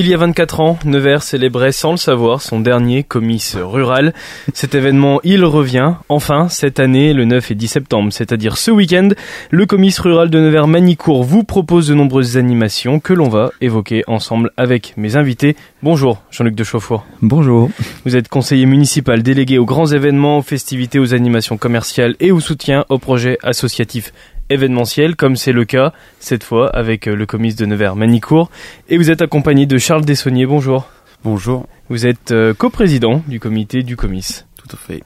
Il 0.00 0.08
y 0.08 0.14
a 0.14 0.16
24 0.16 0.60
ans, 0.60 0.78
Nevers 0.86 1.22
célébrait 1.22 1.72
sans 1.72 1.90
le 1.90 1.98
savoir 1.98 2.40
son 2.40 2.58
dernier 2.58 3.02
comice 3.02 3.54
rural. 3.54 4.14
Cet 4.54 4.74
événement, 4.74 5.20
il 5.24 5.44
revient 5.44 5.92
enfin 6.08 6.48
cette 6.48 6.80
année, 6.80 7.12
le 7.12 7.26
9 7.26 7.50
et 7.50 7.54
10 7.54 7.68
septembre, 7.68 8.10
c'est-à-dire 8.10 8.56
ce 8.56 8.70
week-end. 8.70 9.10
Le 9.50 9.66
comice 9.66 9.98
rural 9.98 10.30
de 10.30 10.38
Nevers 10.38 10.68
Manicourt 10.68 11.22
vous 11.22 11.44
propose 11.44 11.86
de 11.88 11.92
nombreuses 11.92 12.38
animations 12.38 12.98
que 12.98 13.12
l'on 13.12 13.28
va 13.28 13.50
évoquer 13.60 14.02
ensemble 14.06 14.52
avec 14.56 14.94
mes 14.96 15.16
invités. 15.16 15.54
Bonjour, 15.82 16.22
Jean-Luc 16.30 16.54
de 16.54 16.64
Chauffour. 16.64 17.04
Bonjour. 17.20 17.68
Vous 18.06 18.16
êtes 18.16 18.28
conseiller 18.28 18.64
municipal 18.64 19.22
délégué 19.22 19.58
aux 19.58 19.66
grands 19.66 19.92
événements, 19.92 20.38
aux 20.38 20.42
festivités, 20.42 20.98
aux 20.98 21.12
animations 21.12 21.58
commerciales 21.58 22.16
et 22.20 22.32
au 22.32 22.40
soutien 22.40 22.86
aux 22.88 22.98
projets 22.98 23.36
associatifs 23.42 24.14
événementiel, 24.50 25.16
comme 25.16 25.36
c'est 25.36 25.52
le 25.52 25.64
cas 25.64 25.92
cette 26.18 26.44
fois 26.44 26.68
avec 26.68 27.06
euh, 27.06 27.16
le 27.16 27.24
comice 27.24 27.56
de 27.56 27.64
Nevers 27.64 27.96
Manicourt. 27.96 28.50
Et 28.88 28.98
vous 28.98 29.10
êtes 29.10 29.22
accompagné 29.22 29.64
de 29.66 29.78
Charles 29.78 30.04
Dessonnier. 30.04 30.44
Bonjour. 30.44 30.88
Bonjour. 31.24 31.66
Vous 31.88 32.06
êtes 32.06 32.32
euh, 32.32 32.52
coprésident 32.52 33.22
du 33.26 33.40
comité 33.40 33.82
du 33.82 33.96
comice. 33.96 34.46
Tout 34.56 34.76
à 34.76 34.78
fait. 34.78 35.02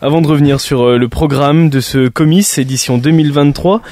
Avant 0.00 0.20
de 0.20 0.28
revenir 0.28 0.60
sur 0.60 0.82
euh, 0.82 0.98
le 0.98 1.08
programme 1.08 1.70
de 1.70 1.80
ce 1.80 2.08
comice 2.08 2.58
édition 2.58 2.98
2023, 2.98 3.82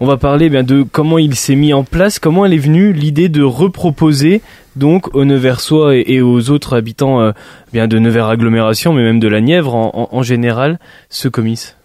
on 0.00 0.06
va 0.06 0.16
parler 0.16 0.46
eh 0.46 0.50
bien 0.50 0.62
de 0.62 0.82
comment 0.82 1.18
il 1.18 1.34
s'est 1.34 1.54
mis 1.56 1.72
en 1.72 1.84
place, 1.84 2.18
comment 2.18 2.44
elle 2.44 2.52
est 2.54 2.58
venue 2.58 2.92
l'idée 2.92 3.28
de 3.28 3.42
reproposer 3.42 4.42
donc 4.76 5.14
aux 5.14 5.24
Neversois 5.24 5.96
et, 5.96 6.04
et 6.06 6.22
aux 6.22 6.50
autres 6.50 6.76
habitants 6.76 7.32
bien 7.72 7.88
de 7.88 7.98
Nevers 7.98 8.28
agglomération, 8.28 8.92
mais 8.92 9.02
même 9.02 9.18
de 9.18 9.26
la 9.26 9.40
Nièvre 9.40 9.74
en, 9.74 9.90
en, 10.12 10.16
en 10.16 10.22
général, 10.22 10.78
ce 11.08 11.26
comice. 11.26 11.77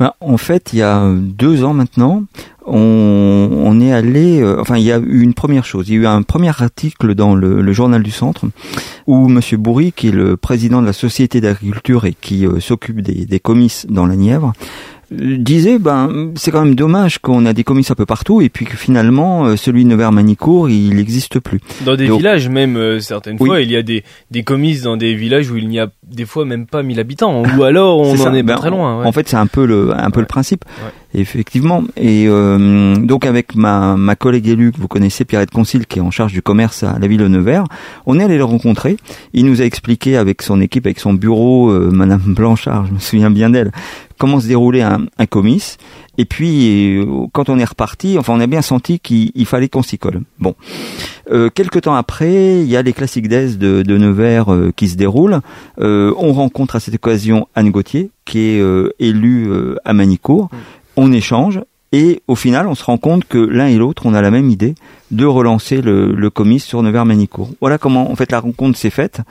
Ben, 0.00 0.14
en 0.20 0.38
fait, 0.38 0.70
il 0.72 0.78
y 0.78 0.82
a 0.82 1.12
deux 1.14 1.62
ans 1.62 1.74
maintenant, 1.74 2.24
on, 2.66 3.50
on 3.52 3.80
est 3.82 3.92
allé, 3.92 4.40
euh, 4.40 4.58
enfin, 4.58 4.78
il 4.78 4.82
y 4.84 4.92
a 4.92 4.98
eu 4.98 5.20
une 5.20 5.34
première 5.34 5.66
chose. 5.66 5.90
Il 5.90 5.94
y 5.94 5.98
a 5.98 6.00
eu 6.00 6.06
un 6.06 6.22
premier 6.22 6.48
article 6.48 7.14
dans 7.14 7.34
le, 7.34 7.60
le 7.60 7.72
journal 7.74 8.02
du 8.02 8.10
Centre 8.10 8.46
où 9.06 9.28
Monsieur 9.28 9.58
Bourri, 9.58 9.92
qui 9.92 10.08
est 10.08 10.12
le 10.12 10.38
président 10.38 10.80
de 10.80 10.86
la 10.86 10.94
Société 10.94 11.42
d'agriculture 11.42 12.06
et 12.06 12.14
qui 12.18 12.46
euh, 12.46 12.60
s'occupe 12.60 13.02
des, 13.02 13.26
des 13.26 13.40
comices 13.40 13.84
dans 13.90 14.06
la 14.06 14.16
Nièvre, 14.16 14.54
disait 15.10 15.78
ben 15.78 16.32
c'est 16.36 16.50
quand 16.50 16.64
même 16.64 16.74
dommage 16.74 17.18
qu'on 17.18 17.44
a 17.46 17.52
des 17.52 17.64
comices 17.64 17.90
un 17.90 17.94
peu 17.94 18.06
partout 18.06 18.40
et 18.40 18.48
puis 18.48 18.64
que 18.64 18.76
finalement 18.76 19.44
euh, 19.44 19.56
celui 19.56 19.84
de 19.84 19.88
Nevers-Manicourt 19.90 20.70
il 20.70 20.94
n'existe 20.94 21.40
plus. 21.40 21.60
Dans 21.84 21.96
des 21.96 22.06
Donc, 22.06 22.18
villages 22.18 22.48
même 22.48 22.76
euh, 22.76 23.00
certaines 23.00 23.36
oui. 23.40 23.48
fois 23.48 23.60
il 23.60 23.70
y 23.70 23.76
a 23.76 23.82
des 23.82 24.04
des 24.30 24.44
comices 24.44 24.82
dans 24.82 24.96
des 24.96 25.14
villages 25.14 25.50
où 25.50 25.56
il 25.56 25.68
n'y 25.68 25.80
a 25.80 25.88
des 26.06 26.24
fois 26.24 26.44
même 26.44 26.66
pas 26.66 26.82
1000 26.82 27.00
habitants 27.00 27.42
ou 27.42 27.62
alors 27.64 27.98
on 28.00 28.20
en 28.20 28.34
est 28.34 28.42
ben, 28.42 28.56
très 28.56 28.70
loin. 28.70 29.00
Ouais. 29.00 29.06
En 29.06 29.12
fait 29.12 29.28
c'est 29.28 29.36
un 29.36 29.46
peu 29.46 29.66
le 29.66 29.92
un 29.92 30.10
peu 30.10 30.18
ouais. 30.18 30.22
le 30.22 30.28
principe. 30.28 30.64
Ouais. 30.84 30.90
Effectivement. 31.12 31.82
Et 31.96 32.26
euh, 32.28 32.94
donc 32.96 33.26
avec 33.26 33.56
ma, 33.56 33.96
ma 33.96 34.14
collègue 34.14 34.46
élue 34.48 34.70
que 34.70 34.78
vous 34.78 34.86
connaissez, 34.86 35.24
Pierrette 35.24 35.50
Concile, 35.50 35.86
qui 35.86 35.98
est 35.98 36.02
en 36.02 36.12
charge 36.12 36.32
du 36.32 36.40
commerce 36.40 36.84
à 36.84 36.98
la 37.00 37.08
ville 37.08 37.18
de 37.18 37.28
Nevers, 37.28 37.64
on 38.06 38.20
est 38.20 38.24
allé 38.24 38.36
le 38.36 38.44
rencontrer. 38.44 38.96
Il 39.32 39.46
nous 39.46 39.60
a 39.60 39.64
expliqué 39.64 40.16
avec 40.16 40.42
son 40.42 40.60
équipe, 40.60 40.86
avec 40.86 41.00
son 41.00 41.12
bureau, 41.14 41.70
euh, 41.70 41.90
Madame 41.90 42.22
Blanchard, 42.34 42.86
je 42.86 42.92
me 42.92 42.98
souviens 43.00 43.30
bien 43.30 43.50
d'elle, 43.50 43.72
comment 44.20 44.38
se 44.38 44.46
déroulait 44.46 44.82
un, 44.82 45.06
un 45.18 45.26
comice. 45.26 45.78
Et 46.18 46.26
puis, 46.26 46.98
euh, 46.98 47.26
quand 47.32 47.48
on 47.48 47.58
est 47.58 47.64
reparti, 47.64 48.18
enfin, 48.18 48.34
on 48.36 48.40
a 48.40 48.46
bien 48.46 48.60
senti 48.60 49.00
qu'il 49.00 49.46
fallait 49.46 49.70
qu'on 49.70 49.82
s'y 49.82 49.96
colle. 49.98 50.20
Bon. 50.38 50.54
Euh, 51.32 51.48
quelques 51.48 51.80
temps 51.80 51.94
après, 51.94 52.60
il 52.60 52.68
y 52.68 52.76
a 52.76 52.82
les 52.82 52.92
classiques 52.92 53.28
d'Aise 53.28 53.56
de, 53.56 53.80
de 53.82 53.96
Nevers 53.96 54.52
euh, 54.52 54.72
qui 54.76 54.88
se 54.88 54.96
déroulent. 54.96 55.40
Euh, 55.78 56.12
on 56.18 56.34
rencontre 56.34 56.76
à 56.76 56.80
cette 56.80 56.94
occasion 56.94 57.48
Anne 57.54 57.70
Gauthier, 57.70 58.10
qui 58.26 58.38
est 58.50 58.60
euh, 58.60 58.92
élue 58.98 59.50
à 59.84 59.94
Manicourt. 59.94 60.50
On 60.96 61.10
échange 61.12 61.60
et 61.92 62.20
au 62.28 62.36
final, 62.36 62.68
on 62.68 62.74
se 62.74 62.84
rend 62.84 62.98
compte 62.98 63.24
que 63.24 63.38
l'un 63.38 63.68
et 63.68 63.78
l'autre, 63.78 64.02
on 64.04 64.12
a 64.12 64.20
la 64.20 64.30
même 64.30 64.50
idée 64.50 64.74
de 65.10 65.24
relancer 65.24 65.80
le, 65.80 66.12
le 66.12 66.30
comice 66.30 66.64
sur 66.64 66.82
Nevers-Manicourt. 66.82 67.50
Voilà 67.60 67.78
comment, 67.78 68.12
en 68.12 68.16
fait, 68.16 68.30
la 68.30 68.40
rencontre 68.40 68.76
s'est 68.76 68.90
faite. 68.90 69.22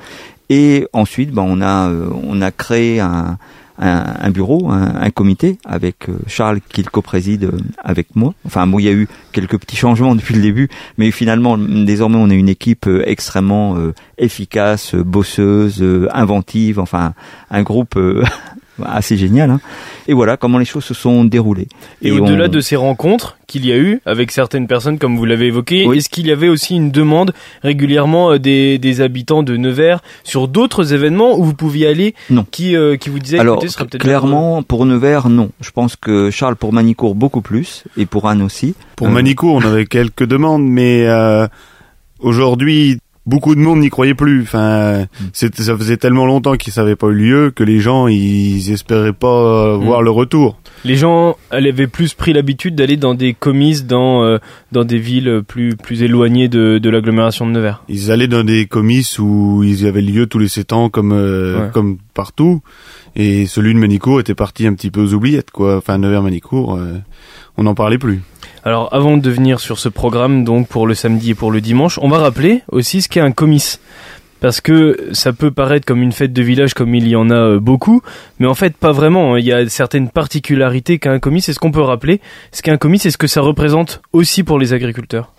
Et 0.49 0.88
ensuite, 0.94 1.31
ben, 1.31 1.45
on 1.45 1.61
a, 1.61 1.91
on 2.23 2.41
a 2.41 2.51
créé 2.51 2.99
un, 2.99 3.38
un, 3.79 4.16
un 4.19 4.29
bureau, 4.29 4.69
un, 4.69 5.09
comité 5.09 5.57
avec 5.66 6.07
Charles 6.28 6.59
qui 6.62 6.84
le 6.84 6.90
co-préside 6.90 7.51
avec 7.84 8.16
moi. 8.16 8.34
Enfin, 8.45 8.67
bon, 8.67 8.79
il 8.79 8.84
y 8.84 8.90
a 8.90 8.94
eu 8.94 9.07
quelques 9.31 9.57
petits 9.57 9.75
changements 9.75 10.16
depuis 10.19 10.35
le 10.35 10.41
début, 10.41 10.69
mais 10.97 11.12
finalement, 11.12 11.57
désormais, 11.57 12.17
on 12.17 12.29
a 12.29 12.34
une 12.34 12.50
équipe 12.50 12.88
extrêmement 13.06 13.78
efficace, 14.17 14.95
bosseuse, 14.95 15.84
inventive. 16.12 16.79
Enfin, 16.79 17.13
un 17.50 17.63
groupe 17.63 17.97
assez 18.85 19.17
génial. 19.17 19.50
Hein. 19.50 19.62
Et 20.07 20.13
voilà 20.13 20.38
comment 20.38 20.57
les 20.57 20.66
choses 20.66 20.85
se 20.85 20.94
sont 20.94 21.25
déroulées. 21.25 21.67
Et, 22.01 22.09
et 22.09 22.12
au-delà 22.12 22.45
on... 22.45 22.50
de 22.50 22.59
ces 22.59 22.75
rencontres 22.75 23.38
qu'il 23.47 23.66
y 23.66 23.72
a 23.72 23.78
eu 23.78 24.01
avec 24.06 24.31
certaines 24.31 24.67
personnes, 24.67 25.00
comme 25.00 25.17
vous 25.17 25.25
l'avez 25.25 25.47
évoqué, 25.47 25.85
oui. 25.88 25.97
est-ce 25.97 26.09
qu'il 26.09 26.28
y 26.28 26.31
avait 26.31 26.50
aussi 26.50 26.75
une 26.75 26.91
demande 26.91 27.34
régulièrement 27.63 28.38
des, 28.38 28.78
des 28.78 29.01
habitants 29.01 29.44
de 29.44 29.57
Nevers 29.57 30.01
sur 30.23 30.47
d'autres 30.47 30.94
événements 30.94 31.38
où 31.38 31.44
vous 31.44 31.53
pouviez 31.53 31.88
aller 31.88 32.16
Non. 32.29 32.45
Qui, 32.50 32.75
euh, 32.75 32.95
qui 32.95 33.09
vous 33.09 33.19
disaient 33.19 33.40
Alors, 33.40 33.63
clairement, 34.00 34.63
pour 34.63 34.85
Nevers, 34.85 35.29
non. 35.29 35.50
Je 35.61 35.72
pense 35.72 35.96
que 35.96 36.29
Charles, 36.29 36.56
pour 36.56 36.73
Manicourt, 36.73 37.16
beaucoup 37.16 37.41
plus. 37.41 37.84
Et 37.97 38.06
pour 38.06 38.28
Anne 38.28 38.41
aussi. 38.41 38.75
Pour 38.96 39.07
euh... 39.07 39.11
Manicourt, 39.11 39.56
on 39.56 39.61
avait 39.61 39.85
quelques 39.85 40.25
demandes, 40.25 40.63
mais 40.63 41.07
euh, 41.07 41.47
aujourd'hui, 42.19 43.00
beaucoup 43.29 43.56
de 43.56 43.59
monde 43.59 43.79
n'y 43.79 43.90
croyait 43.90 44.16
plus. 44.16 44.41
Enfin, 44.41 45.06
c'était, 45.31 45.63
ça 45.63 45.78
faisait 45.78 45.97
tellement 45.97 46.25
longtemps 46.25 46.56
qu'il 46.56 46.73
savait 46.73 46.95
pas 46.95 47.07
eu 47.07 47.13
lieu 47.13 47.51
que 47.56 47.63
les 47.63 47.79
gens 47.79 48.07
ils 48.07 48.72
espéraient 48.72 49.13
pas 49.13 49.78
mmh. 49.78 49.84
voir 49.84 50.01
le 50.01 50.09
retour. 50.09 50.57
Les 50.84 50.95
gens 50.95 51.38
avaient 51.51 51.88
plus 51.88 52.13
pris 52.13 52.34
l'habitude 52.34 52.75
d'aller 52.75 52.97
dans 52.97 53.13
des 53.13 53.34
comices 53.34 53.85
dans 53.85 54.23
euh, 54.23 54.38
dans 54.72 54.84
des 54.84 54.97
villes 54.97 55.41
plus 55.47 55.75
plus 55.75 56.01
éloignées 56.01 56.47
de, 56.47 56.79
de 56.79 56.90
l'agglomération 56.90 57.45
de 57.45 57.51
Nevers. 57.51 57.84
Ils 57.88 58.12
allaient 58.12 58.28
dans 58.28 58.44
des 58.44 58.66
comices 58.66 59.19
où 59.19 59.61
ils 59.63 59.85
avaient 59.85 60.01
lieu 60.01 60.25
tous 60.25 60.40
les 60.40 60.47
sept 60.47 60.73
ans 60.73 60.90
comme 60.90 61.11
euh, 61.11 61.66
ouais. 61.66 61.72
comme 61.72 61.97
partout. 62.13 62.61
Et 63.16 63.46
celui 63.46 63.73
de 63.73 63.79
Manicourt 63.79 64.19
était 64.19 64.35
parti 64.35 64.66
un 64.66 64.73
petit 64.73 64.90
peu 64.90 65.01
aux 65.01 65.13
oubliettes 65.13 65.51
quoi. 65.51 65.78
Enfin 65.78 65.97
Nevers 65.97 66.23
Manicourt, 66.23 66.75
euh, 66.75 66.97
on 67.57 67.63
n'en 67.63 67.75
parlait 67.75 67.97
plus. 67.97 68.22
Alors 68.64 68.94
avant 68.94 69.18
de 69.18 69.30
venir 69.30 69.59
sur 69.59 69.80
ce 69.80 69.88
programme 69.88 70.44
donc 70.44 70.68
pour 70.68 70.86
le 70.86 70.94
samedi 70.94 71.31
et 71.31 71.36
pour 71.36 71.52
le 71.52 71.62
dimanche, 71.62 71.97
on 72.02 72.09
va 72.09 72.18
rappeler 72.18 72.62
aussi 72.72 73.02
ce 73.02 73.08
qu'est 73.08 73.22
un 73.22 73.31
comice. 73.31 73.80
Parce 74.42 74.62
que 74.62 75.09
ça 75.12 75.34
peut 75.34 75.52
paraître 75.52 75.86
comme 75.86 76.02
une 76.02 76.14
fête 76.14 76.31
de 76.31 76.42
village 76.42 76.74
comme 76.74 76.96
il 76.96 77.08
y 77.08 77.16
en 77.16 77.30
a 77.30 77.58
beaucoup, 77.59 78.02
mais 78.40 78.47
en 78.47 78.53
fait 78.53 78.75
pas 78.75 78.92
vraiment. 78.92 79.36
Il 79.36 79.46
y 79.46 79.52
a 79.52 79.68
certaines 79.68 80.09
particularités 80.09 80.97
qu'a 80.97 81.12
un 81.12 81.20
comice. 81.20 81.50
Est-ce 81.50 81.59
qu'on 81.59 81.72
peut 81.72 81.81
rappeler 81.81 82.22
ce 82.52 82.62
qu'est 82.62 82.72
un 82.72 82.78
comice 82.78 83.06
et 83.06 83.12
ce 83.12 83.18
que 83.18 83.28
ça 83.28 83.42
représente 83.42 84.02
aussi 84.14 84.44
pour 84.44 84.59
les 84.59 84.74
agriculteurs? 84.74 85.34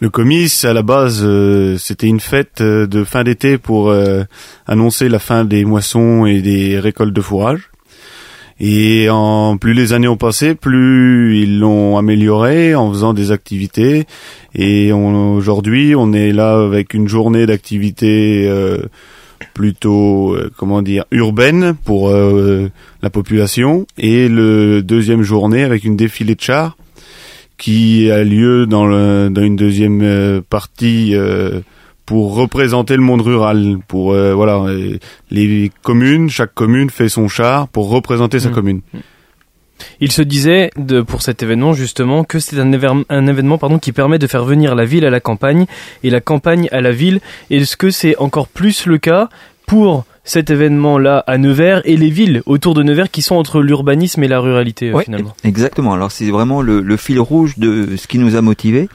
Le 0.00 0.10
comice, 0.10 0.64
à 0.64 0.72
la 0.72 0.82
base, 0.82 1.22
euh, 1.22 1.76
c'était 1.78 2.08
une 2.08 2.20
fête 2.20 2.60
de 2.60 3.04
fin 3.04 3.22
d'été 3.22 3.56
pour 3.56 3.90
euh, 3.90 4.24
annoncer 4.66 5.08
la 5.08 5.18
fin 5.18 5.44
des 5.44 5.64
moissons 5.64 6.26
et 6.26 6.42
des 6.42 6.80
récoltes 6.80 7.14
de 7.14 7.20
fourrage. 7.20 7.70
Et 8.64 9.10
en 9.10 9.56
plus 9.56 9.74
les 9.74 9.92
années 9.92 10.06
ont 10.06 10.16
passé, 10.16 10.54
plus 10.54 11.40
ils 11.40 11.58
l'ont 11.58 11.98
amélioré 11.98 12.76
en 12.76 12.92
faisant 12.92 13.12
des 13.12 13.32
activités. 13.32 14.06
Et 14.54 14.92
aujourd'hui, 14.92 15.96
on 15.96 16.12
est 16.12 16.30
là 16.30 16.62
avec 16.62 16.94
une 16.94 17.08
journée 17.08 17.44
d'activités 17.44 18.46
euh, 18.46 18.78
plutôt, 19.52 20.32
euh, 20.36 20.48
comment 20.56 20.80
dire, 20.80 21.04
urbaine 21.10 21.74
pour 21.84 22.10
euh, 22.10 22.70
la 23.02 23.10
population. 23.10 23.84
Et 23.98 24.28
le 24.28 24.80
deuxième 24.80 25.22
journée 25.22 25.64
avec 25.64 25.82
une 25.82 25.96
défilée 25.96 26.36
de 26.36 26.40
chars 26.40 26.76
qui 27.58 28.12
a 28.12 28.22
lieu 28.22 28.66
dans, 28.66 28.86
le, 28.86 29.28
dans 29.28 29.42
une 29.42 29.56
deuxième 29.56 30.02
euh, 30.02 30.40
partie 30.48 31.16
pour 32.12 32.34
représenter 32.34 32.94
le 32.94 33.00
monde 33.00 33.22
rural, 33.22 33.78
pour 33.88 34.12
euh, 34.12 34.34
voilà 34.34 34.66
les 35.30 35.70
communes, 35.82 36.28
chaque 36.28 36.52
commune 36.52 36.90
fait 36.90 37.08
son 37.08 37.26
char 37.26 37.68
pour 37.68 37.88
représenter 37.88 38.38
sa 38.38 38.50
mmh. 38.50 38.52
commune. 38.52 38.80
Il 39.98 40.12
se 40.12 40.20
disait 40.20 40.68
de, 40.76 41.00
pour 41.00 41.22
cet 41.22 41.42
événement 41.42 41.72
justement 41.72 42.24
que 42.24 42.38
c'est 42.38 42.58
un, 42.58 42.70
un, 43.08 43.26
événement 43.26 43.56
pardon 43.56 43.78
qui 43.78 43.92
permet 43.92 44.18
de 44.18 44.26
faire 44.26 44.44
venir 44.44 44.74
la 44.74 44.84
ville 44.84 45.06
à 45.06 45.10
la 45.10 45.20
campagne 45.20 45.64
et 46.02 46.10
la 46.10 46.20
campagne 46.20 46.68
à 46.70 46.82
la 46.82 46.92
ville. 46.92 47.20
Est-ce 47.48 47.78
que 47.78 47.88
c'est 47.88 48.14
encore 48.18 48.48
plus 48.48 48.84
le 48.84 48.98
cas 48.98 49.30
pour 49.66 50.04
cet 50.24 50.50
événement-là 50.50 51.24
à 51.26 51.38
Nevers 51.38 51.82
et 51.84 51.96
les 51.96 52.10
villes 52.10 52.42
autour 52.46 52.74
de 52.74 52.82
Nevers 52.82 53.10
qui 53.10 53.22
sont 53.22 53.34
entre 53.34 53.60
l'urbanisme 53.60 54.22
et 54.22 54.28
la 54.28 54.40
ruralité 54.40 54.90
euh, 54.90 54.94
ouais, 54.94 55.04
finalement. 55.04 55.34
Exactement. 55.44 55.92
Alors 55.92 56.12
c'est 56.12 56.30
vraiment 56.30 56.62
le, 56.62 56.80
le, 56.80 56.96
fil 56.96 57.18
rouge 57.18 57.58
de 57.58 57.96
ce 57.96 58.06
qui 58.06 58.18
nous 58.18 58.36
a 58.36 58.42
motivés. 58.42 58.88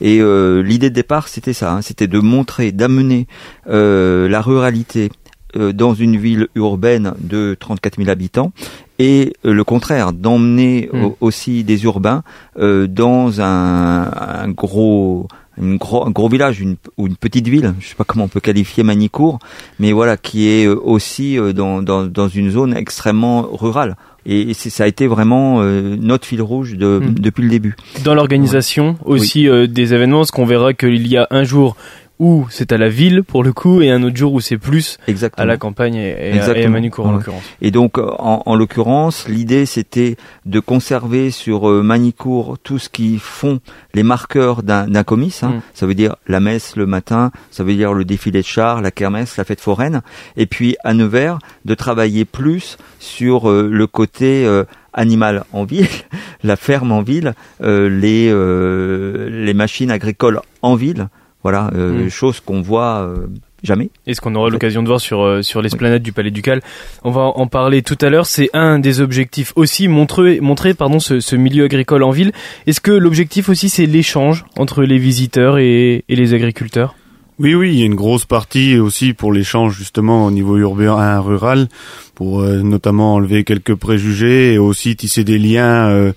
Et 0.00 0.20
euh, 0.20 0.62
l'idée 0.62 0.90
de 0.90 0.94
départ, 0.94 1.28
c'était 1.28 1.52
ça, 1.54 1.72
hein, 1.72 1.82
c'était 1.82 2.06
de 2.06 2.18
montrer, 2.18 2.72
d'amener 2.72 3.26
euh, 3.68 4.28
la 4.28 4.40
ruralité 4.40 5.10
euh, 5.56 5.72
dans 5.72 5.94
une 5.94 6.16
ville 6.16 6.48
urbaine 6.56 7.14
de 7.20 7.56
34 7.58 7.98
000 7.98 8.10
habitants 8.10 8.52
et 8.98 9.34
euh, 9.44 9.52
le 9.52 9.62
contraire, 9.62 10.12
d'emmener 10.12 10.88
mmh. 10.92 11.06
aussi 11.20 11.62
des 11.62 11.84
urbains 11.84 12.24
euh, 12.58 12.88
dans 12.88 13.40
un, 13.40 14.10
un 14.12 14.48
gros 14.48 15.28
une 15.60 15.76
gros, 15.76 16.06
un 16.06 16.10
gros 16.10 16.28
village 16.28 16.60
une, 16.60 16.76
ou 16.96 17.06
une 17.06 17.16
petite 17.16 17.48
ville, 17.48 17.74
je 17.80 17.88
sais 17.88 17.94
pas 17.94 18.04
comment 18.04 18.24
on 18.24 18.28
peut 18.28 18.40
qualifier 18.40 18.82
Manicourt, 18.82 19.38
mais 19.78 19.92
voilà, 19.92 20.16
qui 20.16 20.48
est 20.48 20.66
aussi 20.66 21.36
dans, 21.54 21.82
dans, 21.82 22.06
dans 22.06 22.28
une 22.28 22.50
zone 22.50 22.76
extrêmement 22.76 23.48
rurale. 23.52 23.96
Et 24.26 24.54
ça 24.54 24.84
a 24.84 24.86
été 24.86 25.06
vraiment 25.06 25.60
euh, 25.60 25.96
notre 26.00 26.26
fil 26.26 26.40
rouge 26.40 26.76
de, 26.78 26.98
mmh. 26.98 27.14
depuis 27.18 27.42
le 27.42 27.50
début. 27.50 27.76
Dans 28.04 28.14
l'organisation 28.14 28.96
aussi 29.04 29.40
oui. 29.40 29.48
euh, 29.48 29.66
des 29.66 29.92
événements, 29.92 30.24
ce 30.24 30.32
qu'on 30.32 30.46
verra 30.46 30.72
qu'il 30.72 31.06
y 31.06 31.18
a 31.18 31.26
un 31.30 31.44
jour 31.44 31.76
où 32.18 32.46
c'est 32.48 32.72
à 32.72 32.78
la 32.78 32.88
ville 32.88 33.22
pour 33.24 33.42
le 33.42 33.52
coup 33.52 33.82
et 33.82 33.90
un 33.90 34.02
autre 34.02 34.16
jour 34.16 34.32
où 34.32 34.40
c'est 34.40 34.56
plus 34.58 34.98
à 35.36 35.44
la 35.44 35.56
campagne 35.56 35.96
et, 35.96 36.38
à, 36.38 36.68
Manicourt 36.68 37.06
en 37.06 37.12
l'occurrence. 37.12 37.42
Et 37.60 37.70
donc 37.70 37.98
en, 37.98 38.42
en 38.46 38.54
l'occurrence, 38.54 39.28
l'idée 39.28 39.66
c'était 39.66 40.16
de 40.46 40.60
conserver 40.60 41.30
sur 41.30 41.68
euh, 41.68 41.82
Manicourt 41.82 42.58
tout 42.62 42.78
ce 42.78 42.88
qui 42.88 43.18
font 43.18 43.60
les 43.94 44.04
marqueurs 44.04 44.62
d'un 44.62 45.04
comice. 45.04 45.42
Hein. 45.42 45.48
Mm. 45.48 45.60
Ça 45.74 45.86
veut 45.86 45.94
dire 45.94 46.16
la 46.28 46.40
messe 46.40 46.76
le 46.76 46.86
matin, 46.86 47.32
ça 47.50 47.64
veut 47.64 47.74
dire 47.74 47.92
le 47.92 48.04
défilé 48.04 48.42
de 48.42 48.46
chars, 48.46 48.80
la 48.80 48.90
kermesse, 48.90 49.36
la 49.36 49.44
fête 49.44 49.60
foraine. 49.60 50.02
Et 50.36 50.46
puis 50.46 50.76
à 50.84 50.94
Nevers, 50.94 51.38
de 51.64 51.74
travailler 51.74 52.24
plus 52.24 52.78
sur 53.00 53.50
euh, 53.50 53.68
le 53.70 53.86
côté 53.88 54.46
euh, 54.46 54.64
animal 54.92 55.44
en 55.52 55.64
ville, 55.64 55.88
la 56.44 56.54
ferme 56.54 56.92
en 56.92 57.02
ville, 57.02 57.34
les, 57.60 58.32
les 58.32 59.54
machines 59.54 59.90
agricoles 59.90 60.40
en 60.62 60.76
ville. 60.76 61.08
Voilà, 61.44 61.70
euh, 61.74 62.06
mm. 62.06 62.08
chose 62.08 62.40
qu'on 62.40 62.62
voit 62.62 63.02
euh, 63.06 63.26
jamais. 63.62 63.90
Et 64.06 64.14
ce 64.14 64.22
qu'on 64.22 64.34
aura 64.34 64.48
l'occasion 64.48 64.82
de 64.82 64.88
voir 64.88 64.98
sur 64.98 65.22
euh, 65.22 65.42
sur 65.42 65.60
l'esplanade 65.60 66.02
du 66.02 66.10
Palais 66.10 66.30
Ducal. 66.30 66.62
On 67.04 67.10
va 67.10 67.20
en 67.20 67.46
parler 67.46 67.82
tout 67.82 67.98
à 68.00 68.08
l'heure. 68.08 68.24
C'est 68.24 68.48
un 68.54 68.78
des 68.78 69.02
objectifs 69.02 69.52
aussi 69.54 69.86
montrer 69.86 70.40
montrer 70.40 70.72
pardon 70.72 71.00
ce, 71.00 71.20
ce 71.20 71.36
milieu 71.36 71.64
agricole 71.64 72.02
en 72.02 72.10
ville. 72.10 72.32
Est-ce 72.66 72.80
que 72.80 72.92
l'objectif 72.92 73.50
aussi 73.50 73.68
c'est 73.68 73.84
l'échange 73.84 74.46
entre 74.56 74.82
les 74.84 74.96
visiteurs 74.96 75.58
et, 75.58 76.04
et 76.08 76.16
les 76.16 76.32
agriculteurs? 76.32 76.96
Oui, 77.38 77.54
oui, 77.54 77.72
il 77.74 77.80
y 77.80 77.82
a 77.82 77.86
une 77.86 77.96
grosse 77.96 78.24
partie 78.24 78.78
aussi 78.78 79.12
pour 79.12 79.32
l'échange 79.32 79.76
justement 79.76 80.24
au 80.24 80.30
niveau 80.30 80.56
urbain, 80.56 81.18
rural, 81.18 81.68
pour 82.14 82.42
notamment 82.42 83.14
enlever 83.14 83.42
quelques 83.42 83.74
préjugés 83.74 84.54
et 84.54 84.58
aussi 84.58 84.94
tisser 84.94 85.24
des 85.24 85.40
liens 85.40 86.12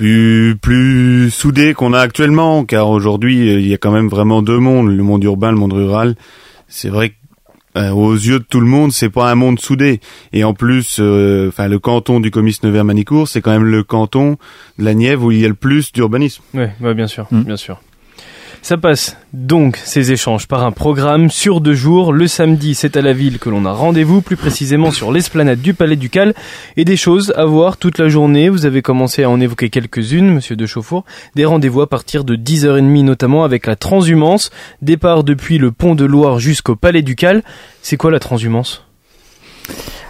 plus 0.00 0.56
plus 0.56 1.30
soudé 1.30 1.74
qu'on 1.74 1.92
a 1.92 2.00
actuellement, 2.00 2.64
car 2.64 2.88
aujourd'hui 2.88 3.52
il 3.52 3.68
y 3.68 3.74
a 3.74 3.76
quand 3.76 3.92
même 3.92 4.08
vraiment 4.08 4.40
deux 4.40 4.58
mondes, 4.58 4.88
le 4.88 5.02
monde 5.02 5.22
urbain, 5.22 5.50
le 5.50 5.58
monde 5.58 5.74
rural. 5.74 6.14
C'est 6.68 6.88
vrai 6.88 7.10
que 7.10 7.14
euh, 7.76 7.90
aux 7.90 8.14
yeux 8.14 8.38
de 8.38 8.44
tout 8.44 8.60
le 8.60 8.66
monde, 8.66 8.92
c'est 8.92 9.10
pas 9.10 9.30
un 9.30 9.34
monde 9.34 9.60
soudé. 9.60 10.00
Et 10.32 10.42
en 10.42 10.54
plus, 10.54 10.96
euh, 11.00 11.48
enfin 11.48 11.68
le 11.68 11.78
canton 11.78 12.18
du 12.18 12.30
comice 12.30 12.62
Nevers-Manicourt, 12.62 13.28
c'est 13.28 13.42
quand 13.42 13.50
même 13.50 13.66
le 13.66 13.82
canton 13.82 14.38
de 14.78 14.84
la 14.84 14.94
Nièvre 14.94 15.26
où 15.26 15.32
il 15.32 15.40
y 15.40 15.44
a 15.44 15.48
le 15.48 15.54
plus 15.54 15.92
d'urbanisme. 15.92 16.42
Oui, 16.54 16.64
ouais, 16.80 16.94
bien 16.94 17.06
sûr, 17.06 17.26
mm. 17.30 17.42
bien 17.42 17.58
sûr. 17.58 17.78
Ça 18.62 18.76
passe 18.76 19.16
donc 19.32 19.78
ces 19.84 20.12
échanges 20.12 20.46
par 20.46 20.64
un 20.64 20.70
programme 20.70 21.30
sur 21.30 21.60
deux 21.60 21.74
jours. 21.74 22.12
Le 22.12 22.28
samedi, 22.28 22.74
c'est 22.74 22.96
à 22.96 23.00
la 23.00 23.14
ville 23.14 23.38
que 23.38 23.48
l'on 23.48 23.64
a 23.64 23.72
rendez-vous, 23.72 24.20
plus 24.20 24.36
précisément 24.36 24.90
sur 24.90 25.12
l'esplanade 25.12 25.60
du 25.60 25.72
Palais 25.72 25.96
du 25.96 26.10
Cal, 26.10 26.34
et 26.76 26.84
des 26.84 26.96
choses 26.96 27.32
à 27.36 27.46
voir 27.46 27.78
toute 27.78 27.98
la 27.98 28.08
journée. 28.08 28.50
Vous 28.50 28.66
avez 28.66 28.82
commencé 28.82 29.24
à 29.24 29.30
en 29.30 29.40
évoquer 29.40 29.70
quelques-unes, 29.70 30.30
monsieur 30.34 30.56
de 30.56 30.66
Chauffour. 30.66 31.04
Des 31.34 31.46
rendez-vous 31.46 31.80
à 31.80 31.88
partir 31.88 32.22
de 32.22 32.36
10h30 32.36 33.02
notamment 33.02 33.44
avec 33.44 33.66
la 33.66 33.76
transhumance. 33.76 34.50
Départ 34.82 35.24
depuis 35.24 35.58
le 35.58 35.72
pont 35.72 35.94
de 35.94 36.04
Loire 36.04 36.38
jusqu'au 36.38 36.76
Palais 36.76 37.02
du 37.02 37.16
Cal. 37.16 37.42
C'est 37.80 37.96
quoi 37.96 38.10
la 38.10 38.20
transhumance? 38.20 38.84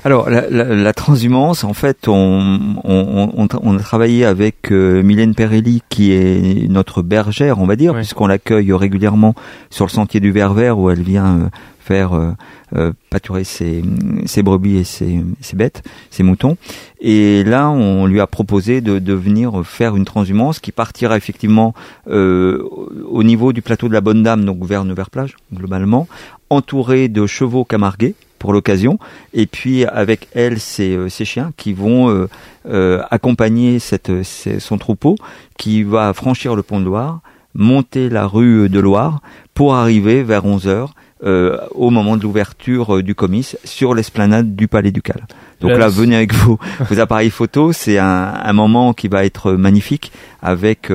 Alors 0.04 0.30
la, 0.30 0.48
la, 0.48 0.64
la, 0.64 0.92
transhumance, 0.94 1.62
en 1.62 1.74
fait, 1.74 2.08
on, 2.08 2.74
on, 2.84 3.30
on, 3.36 3.48
on 3.62 3.76
a 3.76 3.80
travaillé 3.80 4.24
avec 4.24 4.72
euh, 4.72 5.02
Mylène 5.02 5.34
Perelli, 5.34 5.82
qui 5.90 6.12
est 6.12 6.68
notre 6.70 7.02
bergère, 7.02 7.58
on 7.58 7.66
va 7.66 7.76
dire, 7.76 7.94
puisqu'on 7.94 8.26
l'accueille 8.26 8.72
régulièrement 8.72 9.34
sur 9.68 9.84
le 9.84 9.90
sentier 9.90 10.20
du 10.20 10.32
Vert 10.32 10.54
Vert, 10.54 10.78
où 10.78 10.88
elle 10.88 11.02
vient 11.02 11.26
euh, 11.26 11.48
faire 11.80 12.12
euh, 12.14 12.92
pâturer 13.10 13.44
ses, 13.44 13.82
ses, 14.24 14.42
brebis 14.42 14.78
et 14.78 14.84
ses, 14.84 15.22
ses, 15.42 15.56
bêtes, 15.56 15.82
ses 16.10 16.22
moutons. 16.22 16.56
Et 17.02 17.44
là, 17.44 17.68
on 17.68 18.06
lui 18.06 18.20
a 18.20 18.26
proposé 18.26 18.80
de, 18.80 19.00
de 19.00 19.12
venir 19.12 19.66
faire 19.66 19.96
une 19.96 20.06
transhumance 20.06 20.60
qui 20.60 20.72
partira 20.72 21.16
effectivement 21.16 21.74
au 22.06 23.22
niveau 23.24 23.52
du 23.52 23.60
plateau 23.60 23.88
de 23.88 23.92
la 23.92 24.00
Bonne 24.00 24.22
Dame, 24.22 24.44
donc 24.44 24.64
vers 24.64 24.84
Nevers-Plage, 24.84 25.36
globalement, 25.52 26.06
entouré 26.48 27.08
de 27.08 27.26
chevaux 27.26 27.64
camargués 27.64 28.14
pour 28.40 28.52
l'occasion. 28.52 28.98
Et 29.32 29.46
puis 29.46 29.84
avec 29.84 30.26
elle, 30.34 30.58
ces, 30.58 30.96
euh, 30.96 31.08
ces 31.08 31.24
chiens 31.24 31.52
qui 31.56 31.72
vont 31.72 32.10
euh, 32.10 32.28
euh, 32.68 33.02
accompagner 33.12 33.78
cette, 33.78 34.10
son 34.24 34.78
troupeau 34.78 35.14
qui 35.56 35.84
va 35.84 36.12
franchir 36.12 36.56
le 36.56 36.64
pont 36.64 36.80
de 36.80 36.86
Loire, 36.86 37.20
monter 37.54 38.08
la 38.08 38.26
rue 38.26 38.68
de 38.68 38.80
Loire 38.80 39.20
pour 39.54 39.76
arriver 39.76 40.24
vers 40.24 40.44
11 40.44 40.66
heures 40.66 40.94
au 41.22 41.90
moment 41.90 42.16
de 42.16 42.22
l'ouverture 42.22 43.02
du 43.02 43.14
comice 43.14 43.58
sur 43.64 43.92
l'esplanade 43.92 44.56
du 44.56 44.68
Palais 44.68 44.90
Ducal. 44.90 45.26
Donc 45.60 45.72
là, 45.72 45.88
venez 45.90 46.16
avec 46.16 46.32
vos, 46.32 46.58
vos 46.88 46.98
appareils 46.98 47.28
photo, 47.28 47.74
c'est 47.74 47.98
un, 47.98 48.32
un, 48.42 48.52
moment 48.54 48.94
qui 48.94 49.08
va 49.08 49.26
être 49.26 49.52
magnifique 49.52 50.12
avec 50.40 50.90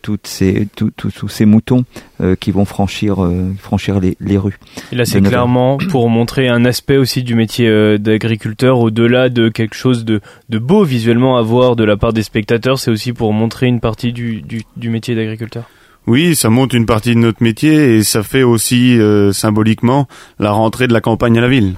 toutes 0.00 0.26
ces, 0.26 0.68
tous 0.74 1.28
ces 1.28 1.44
moutons 1.44 1.84
euh, 2.20 2.36
qui 2.38 2.50
vont 2.50 2.64
franchir, 2.64 3.24
euh, 3.24 3.52
franchir 3.58 4.00
les, 4.00 4.16
les, 4.20 4.38
rues. 4.38 4.58
Et 4.92 4.96
là, 4.96 5.04
c'est 5.04 5.20
clairement 5.20 5.78
pour 5.90 6.08
montrer 6.08 6.48
un 6.48 6.64
aspect 6.64 6.96
aussi 6.96 7.22
du 7.22 7.34
métier 7.34 7.68
euh, 7.68 7.98
d'agriculteur, 7.98 8.78
au-delà 8.78 9.28
de 9.28 9.48
quelque 9.48 9.74
chose 9.74 10.04
de, 10.04 10.20
de, 10.48 10.58
beau 10.58 10.84
visuellement 10.84 11.36
à 11.36 11.42
voir 11.42 11.76
de 11.76 11.84
la 11.84 11.96
part 11.96 12.12
des 12.12 12.22
spectateurs, 12.22 12.78
c'est 12.78 12.90
aussi 12.90 13.12
pour 13.12 13.32
montrer 13.32 13.66
une 13.66 13.80
partie 13.80 14.12
du, 14.12 14.42
du, 14.42 14.62
du 14.76 14.90
métier 14.90 15.14
d'agriculteur. 15.14 15.64
Oui, 16.06 16.34
ça 16.34 16.50
montre 16.50 16.74
une 16.74 16.86
partie 16.86 17.14
de 17.14 17.20
notre 17.20 17.42
métier 17.42 17.96
et 17.96 18.02
ça 18.02 18.24
fait 18.24 18.42
aussi 18.42 18.98
symboliquement 19.32 20.08
la 20.40 20.50
rentrée 20.50 20.88
de 20.88 20.92
la 20.92 21.00
campagne 21.00 21.38
à 21.38 21.40
la 21.40 21.48
ville. 21.48 21.74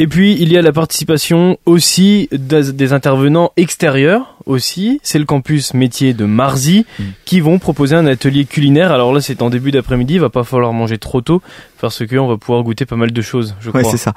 Et 0.00 0.06
puis 0.06 0.34
il 0.40 0.50
y 0.50 0.56
a 0.56 0.62
la 0.62 0.72
participation 0.72 1.58
aussi 1.66 2.30
des, 2.32 2.94
intervenants 2.94 3.52
extérieurs 3.58 4.34
aussi. 4.46 4.98
C'est 5.02 5.18
le 5.18 5.26
campus 5.26 5.74
métier 5.74 6.14
de 6.14 6.24
Marzy 6.24 6.86
mm. 6.98 7.04
qui 7.26 7.40
vont 7.40 7.58
proposer 7.58 7.96
un 7.96 8.06
atelier 8.06 8.46
culinaire. 8.46 8.92
Alors 8.92 9.12
là 9.12 9.20
c'est 9.20 9.42
en 9.42 9.50
début 9.50 9.72
d'après-midi, 9.72 10.14
il 10.14 10.20
va 10.20 10.30
pas 10.30 10.42
falloir 10.42 10.72
manger 10.72 10.96
trop 10.96 11.20
tôt 11.20 11.42
parce 11.82 12.06
que 12.06 12.16
on 12.16 12.28
va 12.28 12.38
pouvoir 12.38 12.62
goûter 12.62 12.86
pas 12.86 12.96
mal 12.96 13.12
de 13.12 13.20
choses, 13.20 13.54
je 13.60 13.68
ouais, 13.68 13.82
crois. 13.82 13.92
c'est 13.92 13.98
ça. 13.98 14.14